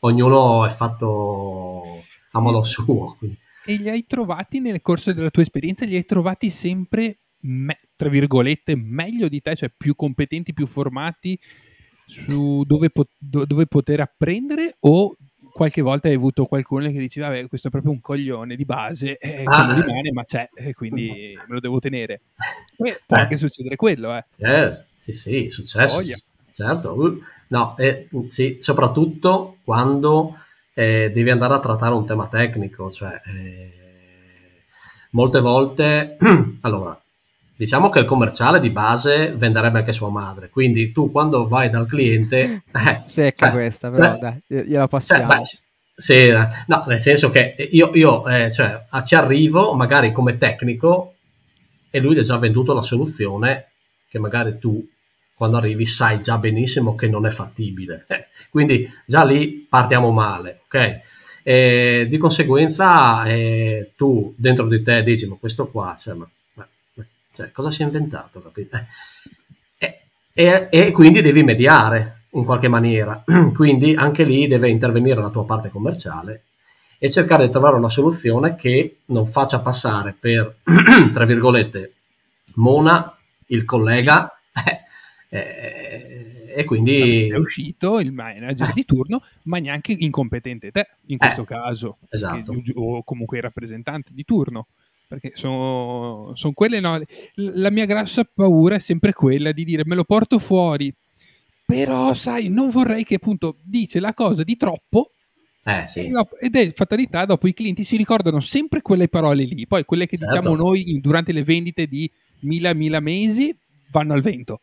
[0.00, 3.16] ognuno è fatto a modo suo.
[3.18, 3.38] Quindi.
[3.64, 5.84] E li hai trovati nel corso della tua esperienza?
[5.84, 11.38] Li hai trovati sempre, me, tra virgolette, meglio di te, cioè più competenti, più formati
[12.06, 15.14] su dove, po- dove poter apprendere o
[15.52, 19.18] qualche volta hai avuto qualcuno che diceva, vabbè, questo è proprio un coglione di base,
[19.18, 22.20] eh, ah, rimane, ma c'è, e quindi me lo devo tenere.
[22.76, 24.24] Poi può anche succedere quello, eh.
[24.38, 25.96] eh sì, sì, successo.
[25.96, 26.16] Voglia.
[26.52, 30.36] Certo, no, eh, sì, soprattutto quando
[30.78, 33.72] eh, devi andare a trattare un tema tecnico, cioè eh,
[35.10, 36.16] molte volte,
[36.62, 36.96] allora,
[37.56, 41.88] diciamo che il commerciale di base venderebbe anche sua madre, quindi tu quando vai dal
[41.88, 42.62] cliente...
[42.70, 45.28] Eh, Secca eh, questa, però eh, dai, gliela passiamo.
[45.28, 45.44] Cioè, beh,
[45.96, 46.28] sì,
[46.66, 51.14] no, nel senso che io, io eh, cioè, ci arrivo magari come tecnico
[51.90, 53.70] e lui ha già venduto la soluzione
[54.08, 54.88] che magari tu
[55.34, 58.04] quando arrivi sai già benissimo che non è fattibile.
[58.06, 61.00] Eh, quindi già lì partiamo male, ok?
[61.42, 66.66] E di conseguenza eh, tu dentro di te dici ma questo qua, cioè, ma, ma,
[67.32, 68.42] cioè, cosa si è inventato?
[68.42, 68.78] Capito?
[69.78, 70.00] Eh,
[70.32, 73.24] e, e, quindi devi mediare in qualche maniera.
[73.54, 76.42] quindi anche lì deve intervenire la tua parte commerciale
[76.98, 80.56] e cercare di trovare una soluzione che non faccia passare per,
[81.14, 81.92] tra virgolette,
[82.56, 84.38] Mona, il collega,
[85.30, 88.72] eh, e quindi è uscito il manager eh.
[88.74, 92.52] di turno, ma neanche incompetente te in questo eh, caso, esatto.
[92.52, 94.66] Perché, o comunque il rappresentante di turno.
[95.06, 97.00] Perché sono, sono quelle, no,
[97.36, 100.92] la mia grassa paura è sempre quella di dire me lo porto fuori,
[101.64, 105.12] però sai, non vorrei che appunto dice la cosa di troppo
[105.64, 106.10] eh, sì.
[106.40, 110.18] ed è fatalità, dopo i clienti si ricordano sempre quelle parole lì, poi quelle che
[110.18, 110.34] certo.
[110.34, 113.56] diciamo noi durante le vendite di mila mila mesi
[113.90, 114.60] vanno al vento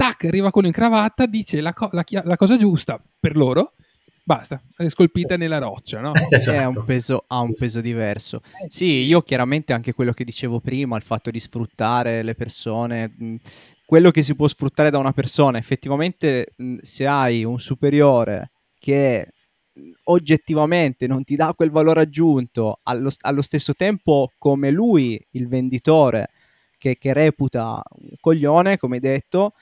[0.00, 3.74] tac, arriva quello in cravatta, dice la, co- la, la cosa giusta per loro,
[4.24, 6.12] basta, è scolpita nella roccia, no?
[6.30, 6.78] esatto.
[6.78, 8.40] un peso, ha un peso diverso.
[8.68, 13.14] Sì, io chiaramente anche quello che dicevo prima, il fatto di sfruttare le persone,
[13.84, 19.34] quello che si può sfruttare da una persona, effettivamente se hai un superiore che
[20.04, 26.30] oggettivamente non ti dà quel valore aggiunto, allo, allo stesso tempo come lui, il venditore,
[26.78, 29.52] che, che reputa un coglione, come detto,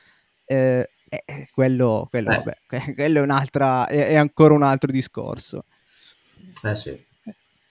[0.49, 2.37] eh, eh, quello, quello, eh.
[2.37, 5.65] Vabbè, quello è, un'altra, è, è, ancora un altro discorso.
[6.63, 7.07] Eh sì.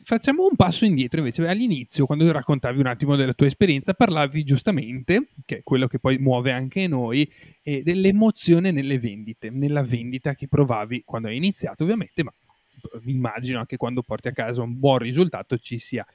[0.03, 1.45] Facciamo un passo indietro invece.
[1.47, 6.17] All'inizio, quando raccontavi un attimo della tua esperienza, parlavi giustamente, che è quello che poi
[6.17, 7.29] muove anche noi,
[7.61, 12.31] eh, dell'emozione nelle vendite, nella vendita che provavi quando hai iniziato, ovviamente, ma
[13.05, 16.05] immagino anche quando porti a casa un buon risultato ci sia.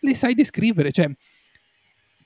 [0.00, 0.90] Le sai descrivere?
[0.90, 1.10] Cioè,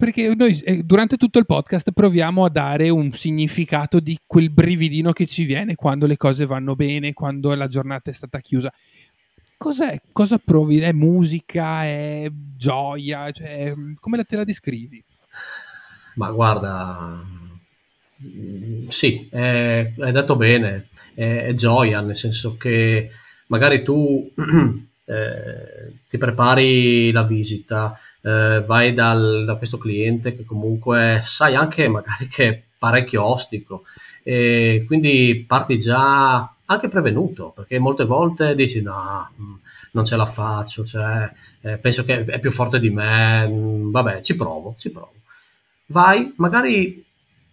[0.00, 5.12] perché noi eh, durante tutto il podcast proviamo a dare un significato di quel brividino
[5.12, 8.72] che ci viene quando le cose vanno bene, quando la giornata è stata chiusa.
[9.58, 10.00] Cos'è?
[10.10, 10.80] Cosa provi?
[10.80, 11.84] È musica?
[11.84, 13.30] È gioia?
[13.30, 15.04] Cioè, come te la descrivi?
[16.14, 17.22] Ma guarda,
[18.22, 23.10] mm, sì, è, hai detto bene, è, è, gioia, nel senso che
[23.48, 24.32] magari tu
[25.10, 31.88] eh, ti prepari la visita, eh, vai dal, da questo cliente che comunque sai anche
[31.88, 33.82] magari che è parecchio ostico.
[34.22, 39.54] E quindi parti già anche prevenuto perché molte volte dici no mm,
[39.92, 41.28] non ce la faccio cioè,
[41.62, 45.14] eh, penso che è più forte di me mm, vabbè ci provo ci provo.
[45.86, 47.04] Vai magari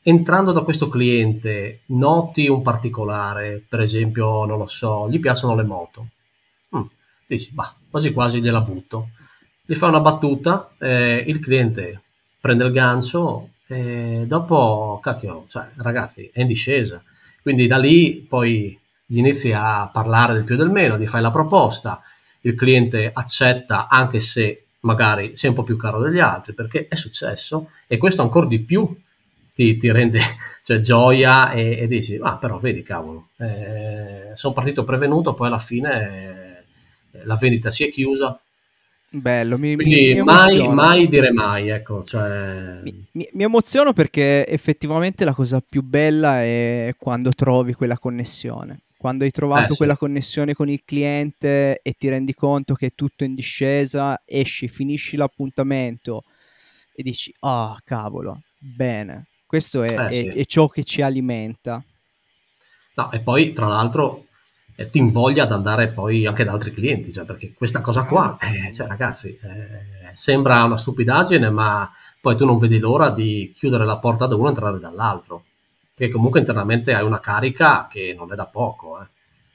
[0.03, 5.63] entrando da questo cliente noti un particolare per esempio non lo so gli piacciono le
[5.63, 6.07] moto
[7.27, 9.09] dici bah quasi quasi gliela butto
[9.69, 12.01] gli fa una battuta, eh, il cliente
[12.39, 17.03] prende il gancio e dopo, cacchio, cioè, ragazzi, è in discesa.
[17.41, 21.31] Quindi da lì poi gli inizi a parlare del più del meno, gli fai la
[21.31, 22.01] proposta,
[22.41, 26.95] il cliente accetta anche se magari sei un po' più caro degli altri, perché è
[26.95, 28.95] successo e questo ancora di più
[29.53, 30.21] ti, ti rende
[30.63, 35.59] cioè, gioia e, e, dici, ah però vedi cavolo, eh, sono partito prevenuto, poi alla
[35.59, 36.36] fine
[37.23, 38.39] la vendita si è chiusa,
[39.09, 42.81] Bello, mi, Quindi mi, mai, mai, dire mai, ecco, cioè...
[42.83, 48.81] mi, mi, mi, emoziono perché effettivamente la cosa più bella è quando trovi quella connessione.
[48.97, 49.99] Quando hai trovato eh, quella sì.
[49.99, 55.15] connessione con il cliente e ti rendi conto che è tutto in discesa, esci, finisci
[55.15, 56.23] l'appuntamento
[56.93, 59.27] e dici, ah, oh, cavolo, bene.
[59.45, 60.27] Questo è, eh, è, sì.
[60.27, 61.81] è ciò che ci alimenta.
[62.95, 64.25] No, e poi tra l'altro
[64.79, 68.37] eh, ti invoglia ad andare poi anche da altri clienti, cioè, perché questa cosa qua,
[68.39, 73.85] eh, cioè, ragazzi, eh, sembra una stupidaggine, ma poi tu non vedi l'ora di chiudere
[73.85, 75.45] la porta da uno e entrare dall'altro,
[75.95, 79.01] perché comunque internamente hai una carica che non è da poco.
[79.01, 79.07] Eh.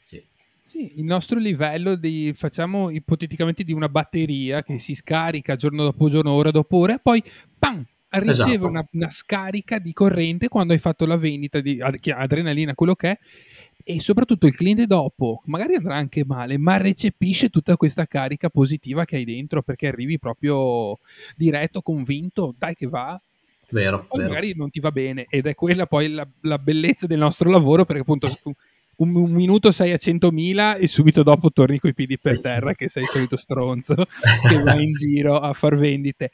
[0.08, 0.24] Sì.
[0.66, 0.92] sì.
[0.96, 6.32] il nostro livello di, facciamo ipoteticamente di una batteria che si scarica giorno dopo giorno,
[6.32, 7.22] ora dopo ora, e poi
[7.56, 7.86] pam,
[8.18, 8.66] riceve esatto.
[8.66, 13.18] una, una, scarica di corrente quando hai fatto la vendita di adrenalina, quello che è,
[13.84, 19.04] e soprattutto il cliente dopo magari andrà anche male, ma recepisce tutta questa carica positiva
[19.04, 20.98] che hai dentro perché arrivi proprio
[21.36, 23.20] diretto, convinto, dai che va.
[23.70, 24.28] Vero, poi vero.
[24.28, 27.86] magari non ti va bene ed è quella poi la, la bellezza del nostro lavoro
[27.86, 28.28] perché appunto
[28.96, 32.70] un, un, minuto sei a 100.000 e subito dopo torni coi piedi per sì, terra
[32.70, 32.76] sì.
[32.76, 33.94] che sei il solito stronzo
[34.46, 36.32] che va in giro a far vendite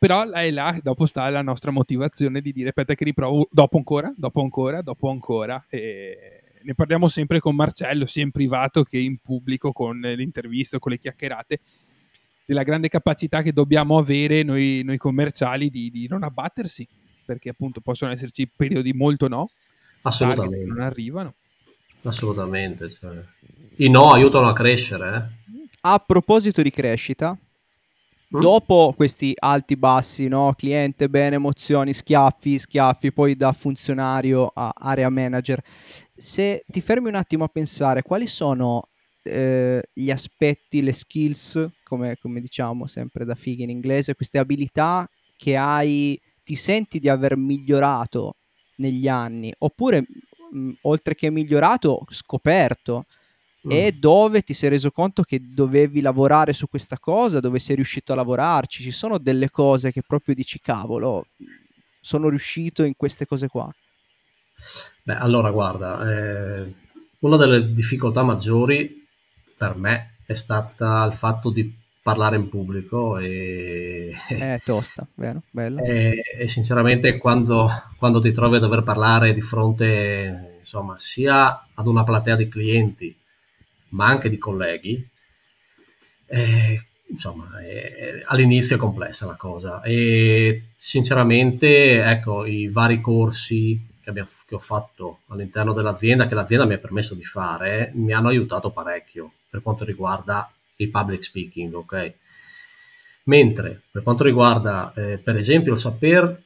[0.00, 3.76] però là e là dopo sta la nostra motivazione di dire aspetta che riprovo dopo
[3.76, 8.96] ancora, dopo ancora, dopo ancora e ne parliamo sempre con Marcello sia in privato che
[8.96, 11.60] in pubblico con o con le chiacchierate
[12.46, 16.88] della grande capacità che dobbiamo avere noi, noi commerciali di, di, non abbattersi
[17.26, 19.50] perché appunto possono esserci periodi molto no
[20.00, 21.34] assolutamente non arrivano
[22.04, 23.22] assolutamente cioè.
[23.76, 25.68] i no aiutano a crescere eh?
[25.82, 27.36] a proposito di crescita
[28.34, 28.40] Mm.
[28.40, 30.54] Dopo questi alti bassi, no?
[30.56, 35.60] cliente, bene, emozioni, schiaffi, schiaffi, poi da funzionario a area manager,
[36.14, 38.88] se ti fermi un attimo a pensare quali sono
[39.24, 45.08] eh, gli aspetti, le skills, come, come diciamo sempre da fighi in inglese, queste abilità
[45.36, 48.36] che hai, ti senti di aver migliorato
[48.76, 50.06] negli anni, oppure
[50.52, 53.06] mh, oltre che migliorato, scoperto
[53.66, 53.70] mm.
[53.70, 58.12] e dove ti sei reso conto che dovevi lavorare su questa cosa, dove sei riuscito
[58.12, 58.82] a lavorarci.
[58.82, 61.26] Ci sono delle cose che proprio dici, cavolo,
[62.00, 63.72] sono riuscito in queste cose qua.
[65.02, 66.74] Beh, allora guarda, eh,
[67.20, 68.98] una delle difficoltà maggiori
[69.56, 74.14] per me è stata il fatto di parlare in pubblico e...
[74.28, 75.42] È tosta, vero?
[75.50, 75.82] Bello.
[75.82, 81.86] E, e sinceramente quando, quando, ti trovi a dover parlare di fronte, insomma, sia ad
[81.86, 83.19] una platea di clienti
[83.90, 85.08] ma anche di colleghi,
[86.26, 94.10] eh, insomma, eh, all'inizio è complessa la cosa e sinceramente, ecco, i vari corsi che,
[94.10, 98.28] abbiamo, che, ho fatto all'interno dell'azienda, che l'azienda mi ha permesso di fare, mi hanno
[98.28, 102.12] aiutato parecchio per quanto riguarda il public speaking, ok?
[103.24, 106.42] Mentre per quanto riguarda, eh, per esempio, il saper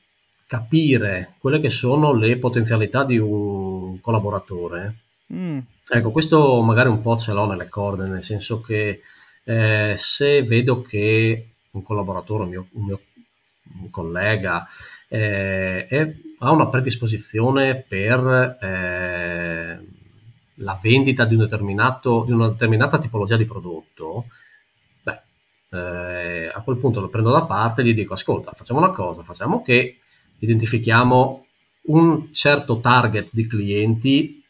[0.46, 4.94] capire quelle che sono le potenzialità di un collaboratore,
[5.32, 5.58] mm.
[5.96, 9.00] Ecco, questo magari un po' ce l'ho nelle corde, nel senso che
[9.44, 13.00] eh, se vedo che un collaboratore, un mio, un mio
[13.80, 14.66] un collega,
[15.06, 19.86] eh, è, ha una predisposizione per eh,
[20.56, 24.26] la vendita di, di una determinata tipologia di prodotto,
[25.00, 25.20] beh,
[25.70, 29.22] eh, a quel punto lo prendo da parte e gli dico, ascolta, facciamo una cosa,
[29.22, 29.98] facciamo che
[30.40, 31.46] identifichiamo
[31.86, 34.43] un certo target di clienti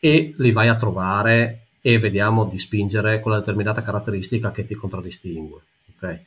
[0.00, 5.60] e li vai a trovare e vediamo di spingere quella determinata caratteristica che ti contraddistingue.
[5.96, 6.24] Okay?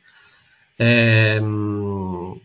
[0.76, 2.40] Ehm,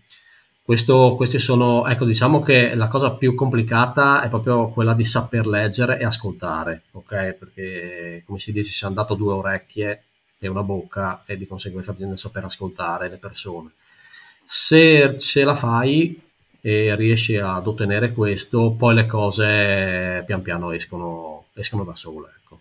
[0.64, 5.48] questo, questi sono, ecco, diciamo che la cosa più complicata è proprio quella di saper
[5.48, 7.34] leggere e ascoltare, ok?
[7.34, 10.04] Perché come si dice, ci hanno dato due orecchie
[10.38, 13.72] e una bocca e di conseguenza bisogna saper ascoltare le persone.
[14.46, 16.22] Se ce la fai,
[16.62, 22.32] e riesci ad ottenere questo, poi le cose pian piano escono, escono da sole.
[22.38, 22.60] Ecco.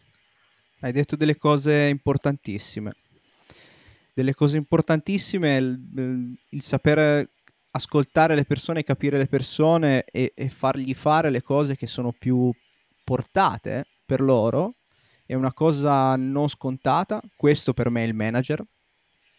[0.81, 2.95] Hai detto delle cose importantissime.
[4.15, 7.31] Delle cose importantissime, il, il sapere
[7.71, 12.53] ascoltare le persone, capire le persone e, e, fargli fare le cose che sono più
[13.05, 14.75] portate per loro
[15.25, 17.21] è una cosa non scontata.
[17.37, 18.65] Questo per me è il manager.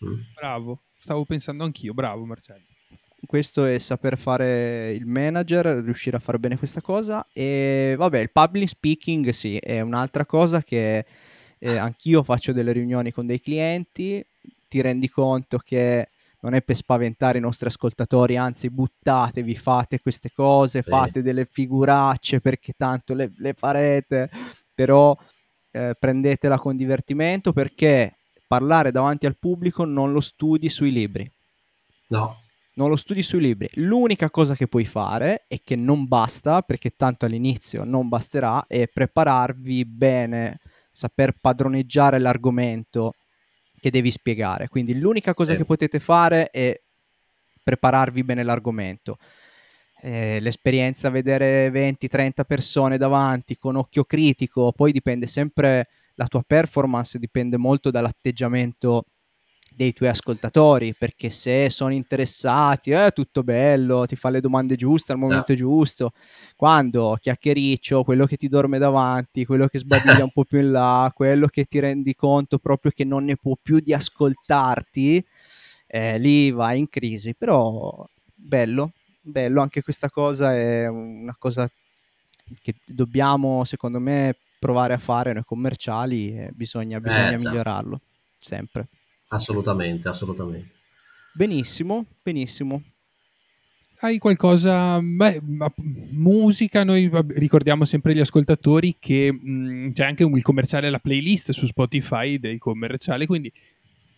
[0.05, 0.20] Mm.
[0.36, 2.69] Bravo, stavo pensando anch'io, bravo Marcello
[3.26, 7.26] questo è saper fare il manager, riuscire a fare bene questa cosa.
[7.34, 11.06] E vabbè il public speaking sì è un'altra cosa che
[11.58, 14.26] eh, anch'io faccio delle riunioni con dei clienti,
[14.68, 16.10] ti rendi conto che
[16.42, 20.90] non è per spaventare i nostri ascoltatori, anzi buttatevi, fate queste cose, sì.
[20.90, 24.30] fate delle figuracce perché tanto le, le farete,
[24.74, 25.18] però
[25.72, 28.16] eh, prendetela con divertimento perché
[28.48, 31.30] parlare davanti al pubblico non lo studi sui libri.
[32.08, 32.40] No,
[32.80, 33.70] non lo studi sui libri.
[33.74, 38.88] L'unica cosa che puoi fare e che non basta, perché tanto all'inizio non basterà, è
[38.88, 40.60] prepararvi bene,
[40.90, 43.16] saper padroneggiare l'argomento
[43.82, 44.70] che devi spiegare.
[44.70, 45.58] Quindi l'unica cosa sì.
[45.58, 46.82] che potete fare è
[47.62, 49.18] prepararvi bene l'argomento.
[50.02, 57.20] Eh, l'esperienza, vedere 20-30 persone davanti con occhio critico, poi dipende sempre, la tua performance
[57.20, 59.04] dipende molto dall'atteggiamento
[59.80, 64.76] dei tuoi ascoltatori, perché se sono interessati, è eh, tutto bello, ti fa le domande
[64.76, 65.58] giuste al momento no.
[65.58, 66.12] giusto.
[66.58, 71.10] Quando chiacchiericcio, quello che ti dorme davanti, quello che sbadiglia un po' più in là,
[71.16, 75.26] quello che ti rendi conto proprio che non ne può più di ascoltarti,
[75.88, 77.34] eh, lì vai in crisi.
[77.34, 78.06] Però
[78.36, 81.72] bello, bello, anche questa cosa è una cosa
[82.62, 88.02] che dobbiamo, secondo me, provare a fare noi commerciali bisogna, bisogna Eh, migliorarlo,
[88.42, 88.90] sempre.
[89.30, 90.68] Assolutamente, assolutamente.
[91.34, 92.82] Benissimo, benissimo.
[94.02, 95.72] Hai qualcosa, beh, ma-
[96.12, 101.52] musica, noi ricordiamo sempre agli ascoltatori che mh, c'è anche un- il commerciale, la playlist
[101.52, 103.52] su Spotify del commerciale, quindi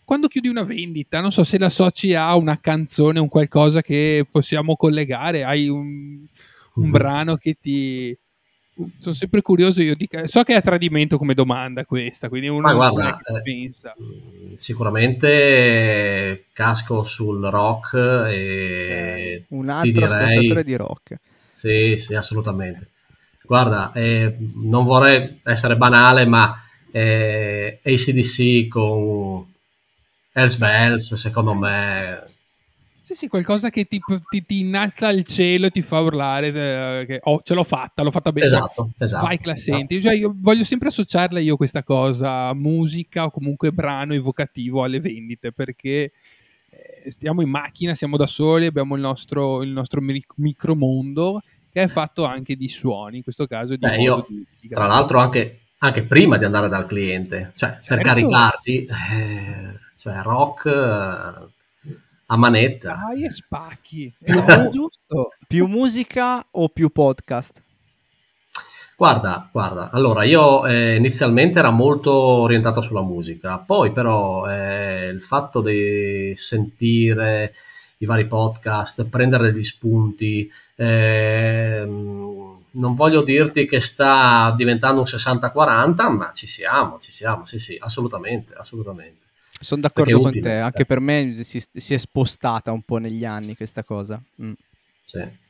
[0.04, 4.76] quando chiudi una vendita, non so se l'associ a una canzone, un qualcosa che possiamo
[4.76, 6.26] collegare, hai un,
[6.74, 6.90] un Mhm.
[6.90, 8.16] brano che ti...
[8.98, 12.60] Sono sempre curioso, io dico, so che è a tradimento come domanda questa, quindi uno
[12.60, 13.94] Ma guarda, eh, pensa.
[14.00, 17.94] Mm, Sicuramente casco sul rock
[18.30, 21.16] e Un ti altro direi- ascoltatore di rock.
[21.52, 22.88] Sì, sì, assolutamente.
[23.44, 26.56] Guarda, eh, non vorrei essere banale, ma
[26.90, 29.44] eh, ACDC con
[30.32, 32.22] Hells Bells, secondo me,
[33.12, 34.00] Sì, sì, qualcosa che ti,
[34.30, 36.46] ti- ti innalza al cielo e ti fa urlare
[37.00, 38.46] eh, che oh, ce l'ho fatta, l'ho fatta bene.
[38.46, 39.26] esatto, esatto.
[39.26, 40.00] Vai che la senti.
[40.00, 45.52] Cioè, io voglio sempre associarla io questa cosa, musica o comunque brano evocativo alle vendite,
[45.52, 46.12] perché
[46.70, 51.82] eh, stiamo in macchina, siamo da soli, abbiamo il nostro, il nostro mi- micromondo che
[51.82, 55.18] è fatto anche di suoni, in questo caso di Beh, io, di- di Tra l'altro
[55.18, 58.04] anche, anche prima di andare dal cliente, cioè per Certo.
[58.04, 61.50] caricarti, eh, cioè rock
[62.32, 62.94] a manetta.
[62.94, 64.12] Dai e spacchi.
[64.20, 64.32] È
[64.70, 65.34] giusto.
[65.46, 67.62] più musica o più podcast?
[68.96, 75.22] Guarda, guarda, allora io eh, inizialmente era molto orientato sulla musica, poi però eh, il
[75.22, 77.52] fatto di sentire
[77.98, 86.08] i vari podcast, prendere degli spunti, ehm, non voglio dirti che sta diventando un 60-40,
[86.08, 89.22] ma ci siamo, ci siamo, sì sì, assolutamente, assolutamente.
[89.62, 90.86] Sono d'accordo con utile, te, anche cioè.
[90.86, 94.20] per me si, si è spostata un po' negli anni questa cosa.
[94.42, 94.52] Mm.
[95.04, 95.40] Sì.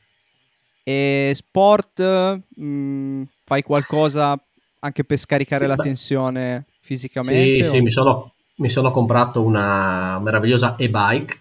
[0.83, 4.37] E sport, mm, fai qualcosa
[4.79, 5.83] anche per scaricare Sì, la beh.
[5.83, 7.63] tensione fisicamente?
[7.63, 11.39] Sì, sì, o- mi sono, mi sono comprato una meravigliosa e-bike.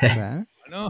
[0.00, 0.44] Eh.
[0.70, 0.88] No?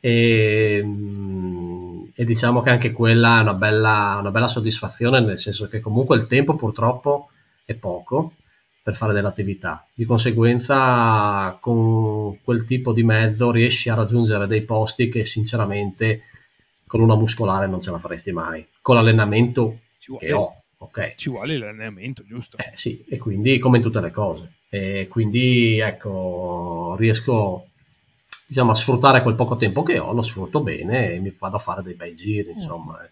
[0.00, 5.68] e, mm, e diciamo che anche quella è una bella, una bella soddisfazione, nel senso
[5.68, 7.28] che comunque il tempo purtroppo
[7.66, 8.32] è poco
[8.82, 9.86] per fare dell'attività.
[9.94, 16.22] Di conseguenza, con quel tipo di mezzo riesci a raggiungere dei posti che sinceramente
[16.86, 18.66] con una muscolare non ce la faresti mai.
[18.80, 19.78] Con l'allenamento
[20.18, 21.14] che ho, ok.
[21.14, 22.58] ci vuole l'allenamento, giusto?
[22.58, 24.52] Eh, sì, e quindi come in tutte le cose.
[24.68, 27.68] E quindi ecco, riesco
[28.48, 31.60] diciamo, a sfruttare quel poco tempo che ho, lo sfrutto bene e mi vado a
[31.60, 33.02] fare dei bei giri, insomma.
[33.04, 33.10] eh.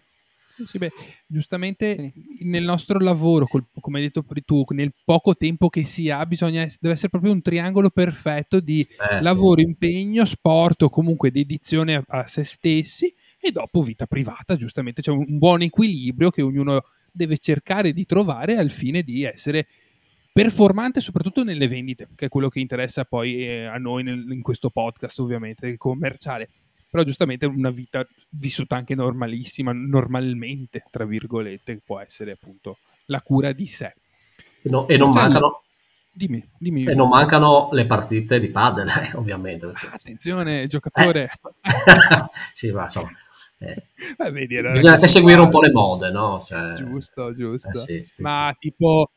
[0.53, 0.91] Sì, sì, beh,
[1.27, 6.25] giustamente nel nostro lavoro, col- come hai detto tu, nel poco tempo che si ha,
[6.25, 8.85] bisogna deve essere proprio un triangolo perfetto di Eh,
[9.17, 9.23] sì.
[9.23, 15.01] lavoro, impegno, sport o comunque dedizione a, a se stessi e dopo vita privata, giustamente
[15.01, 19.67] c'è un, un buon equilibrio che ognuno deve cercare di trovare al fine di essere
[20.33, 24.41] performante soprattutto nelle vendite, che è quello che interessa poi eh, a noi nel- in
[24.41, 26.49] questo podcast ovviamente, il commerciale.
[26.91, 33.53] Però giustamente una vita vissuta anche normalissima, normalmente, tra virgolette, può essere appunto la cura
[33.53, 33.93] di sé.
[34.61, 35.61] E, no- e non Marcello, mancano,
[36.13, 36.83] Dimmi, dimmi.
[36.83, 39.67] e non mancano le partite di padel, eh, ovviamente.
[39.67, 41.29] Ah, attenzione, giocatore.
[42.53, 43.09] sì, ma insomma,
[43.59, 43.81] eh,
[44.17, 46.43] Eh, vedi, bisogna anche seguire un po' le mode, no?
[46.45, 47.69] Cioè, Giusto, giusto.
[47.69, 49.09] eh, sì, sì, Ma tipo...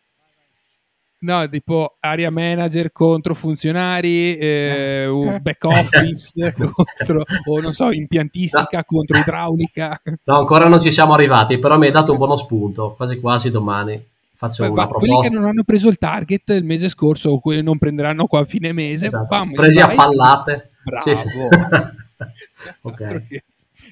[1.25, 8.85] No, tipo area manager contro funzionari, eh, un back office contro, o non so, impiantistica
[8.85, 9.99] contro idraulica.
[10.25, 12.93] No, ancora non ci siamo arrivati, però mi hai dato un buono spunto.
[12.95, 14.05] Quasi quasi domani
[14.37, 15.31] faccio Beh, una va, quelli proposta.
[15.31, 18.45] che non hanno preso il target il mese scorso o quelli non prenderanno qua a
[18.45, 19.27] fine mese, Esatto.
[19.27, 19.93] bam, Presi vai.
[19.93, 20.71] a pallate.
[20.85, 21.17] Bravo.
[21.17, 21.39] Sì, sì.
[22.83, 22.97] ok.
[22.97, 23.45] Perché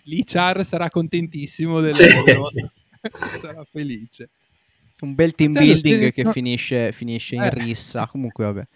[0.05, 2.67] L'ICHAR sarà contentissimo del Sì, sì.
[3.39, 4.29] sarà felice.
[5.03, 6.31] Un bel team Marcello, building che no.
[6.33, 7.51] finisce, finisce in Eh.
[7.51, 8.07] rissa.
[8.07, 8.67] Comunque, vabbè.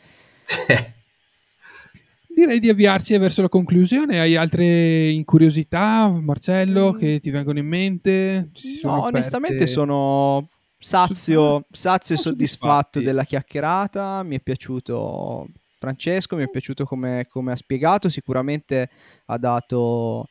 [2.29, 4.21] Direi di avviarci verso la conclusione.
[4.21, 8.51] Hai altre curiosità, Marcello, che ti vengono in mente?
[8.83, 10.49] No, aperte- onestamente sono
[10.79, 14.23] sazio, sazio e Sono soddisfatto della chiacchierata.
[14.23, 15.47] Mi è piaciuto
[15.79, 18.09] Francesco, mi è piaciuto come, come ha spiegato.
[18.09, 18.91] Sicuramente
[19.27, 20.29] ha dato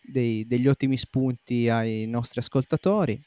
[0.00, 3.20] dei- degli ottimi spunti ai nostri ascoltatori.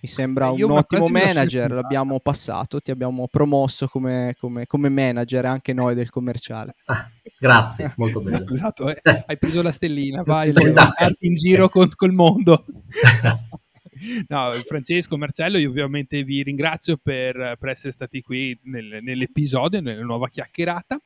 [0.00, 4.66] Mi sembra Eh, un io una ottimo manager, l'abbiamo passato, ti abbiamo promosso come, come-
[4.66, 6.76] come manager anche noi del commerciale.
[6.84, 8.44] Ah, grazie, molto bene.
[8.48, 9.00] Esatto, eh.
[9.26, 10.72] hai preso la stellina, vai, puoi
[11.20, 12.64] in giro con, col mondo.
[14.28, 20.02] no, Francesco, Marcello, io ovviamente vi ringrazio per, per essere stati qui nel, nell'episodio, nella
[20.02, 21.00] nuova chiacchierata.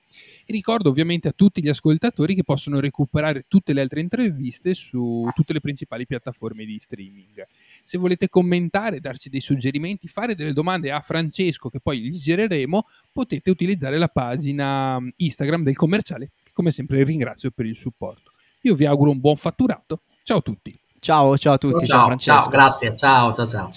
[0.52, 5.54] Ricordo ovviamente a tutti gli ascoltatori che possono recuperare tutte le altre interviste su tutte
[5.54, 7.46] le principali piattaforme di streaming.
[7.84, 12.86] Se volete commentare, darci dei suggerimenti, fare delle domande a Francesco che poi gli gireremo,
[13.10, 18.32] potete utilizzare la pagina Instagram del commerciale, che come sempre ringrazio per il supporto.
[18.60, 20.02] Io vi auguro un buon fatturato.
[20.22, 20.78] Ciao a tutti.
[20.98, 21.86] Ciao, ciao a tutti.
[21.86, 22.94] Ciao, Ciao, ciao, ciao grazie.
[22.94, 23.70] Ciao, ciao, ciao.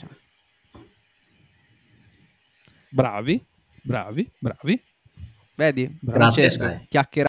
[2.89, 3.41] Bravi,
[3.81, 4.81] bravi, bravi.
[5.55, 6.85] Vedi, Grazie, Francesco, dai.
[6.87, 7.27] chiacchiera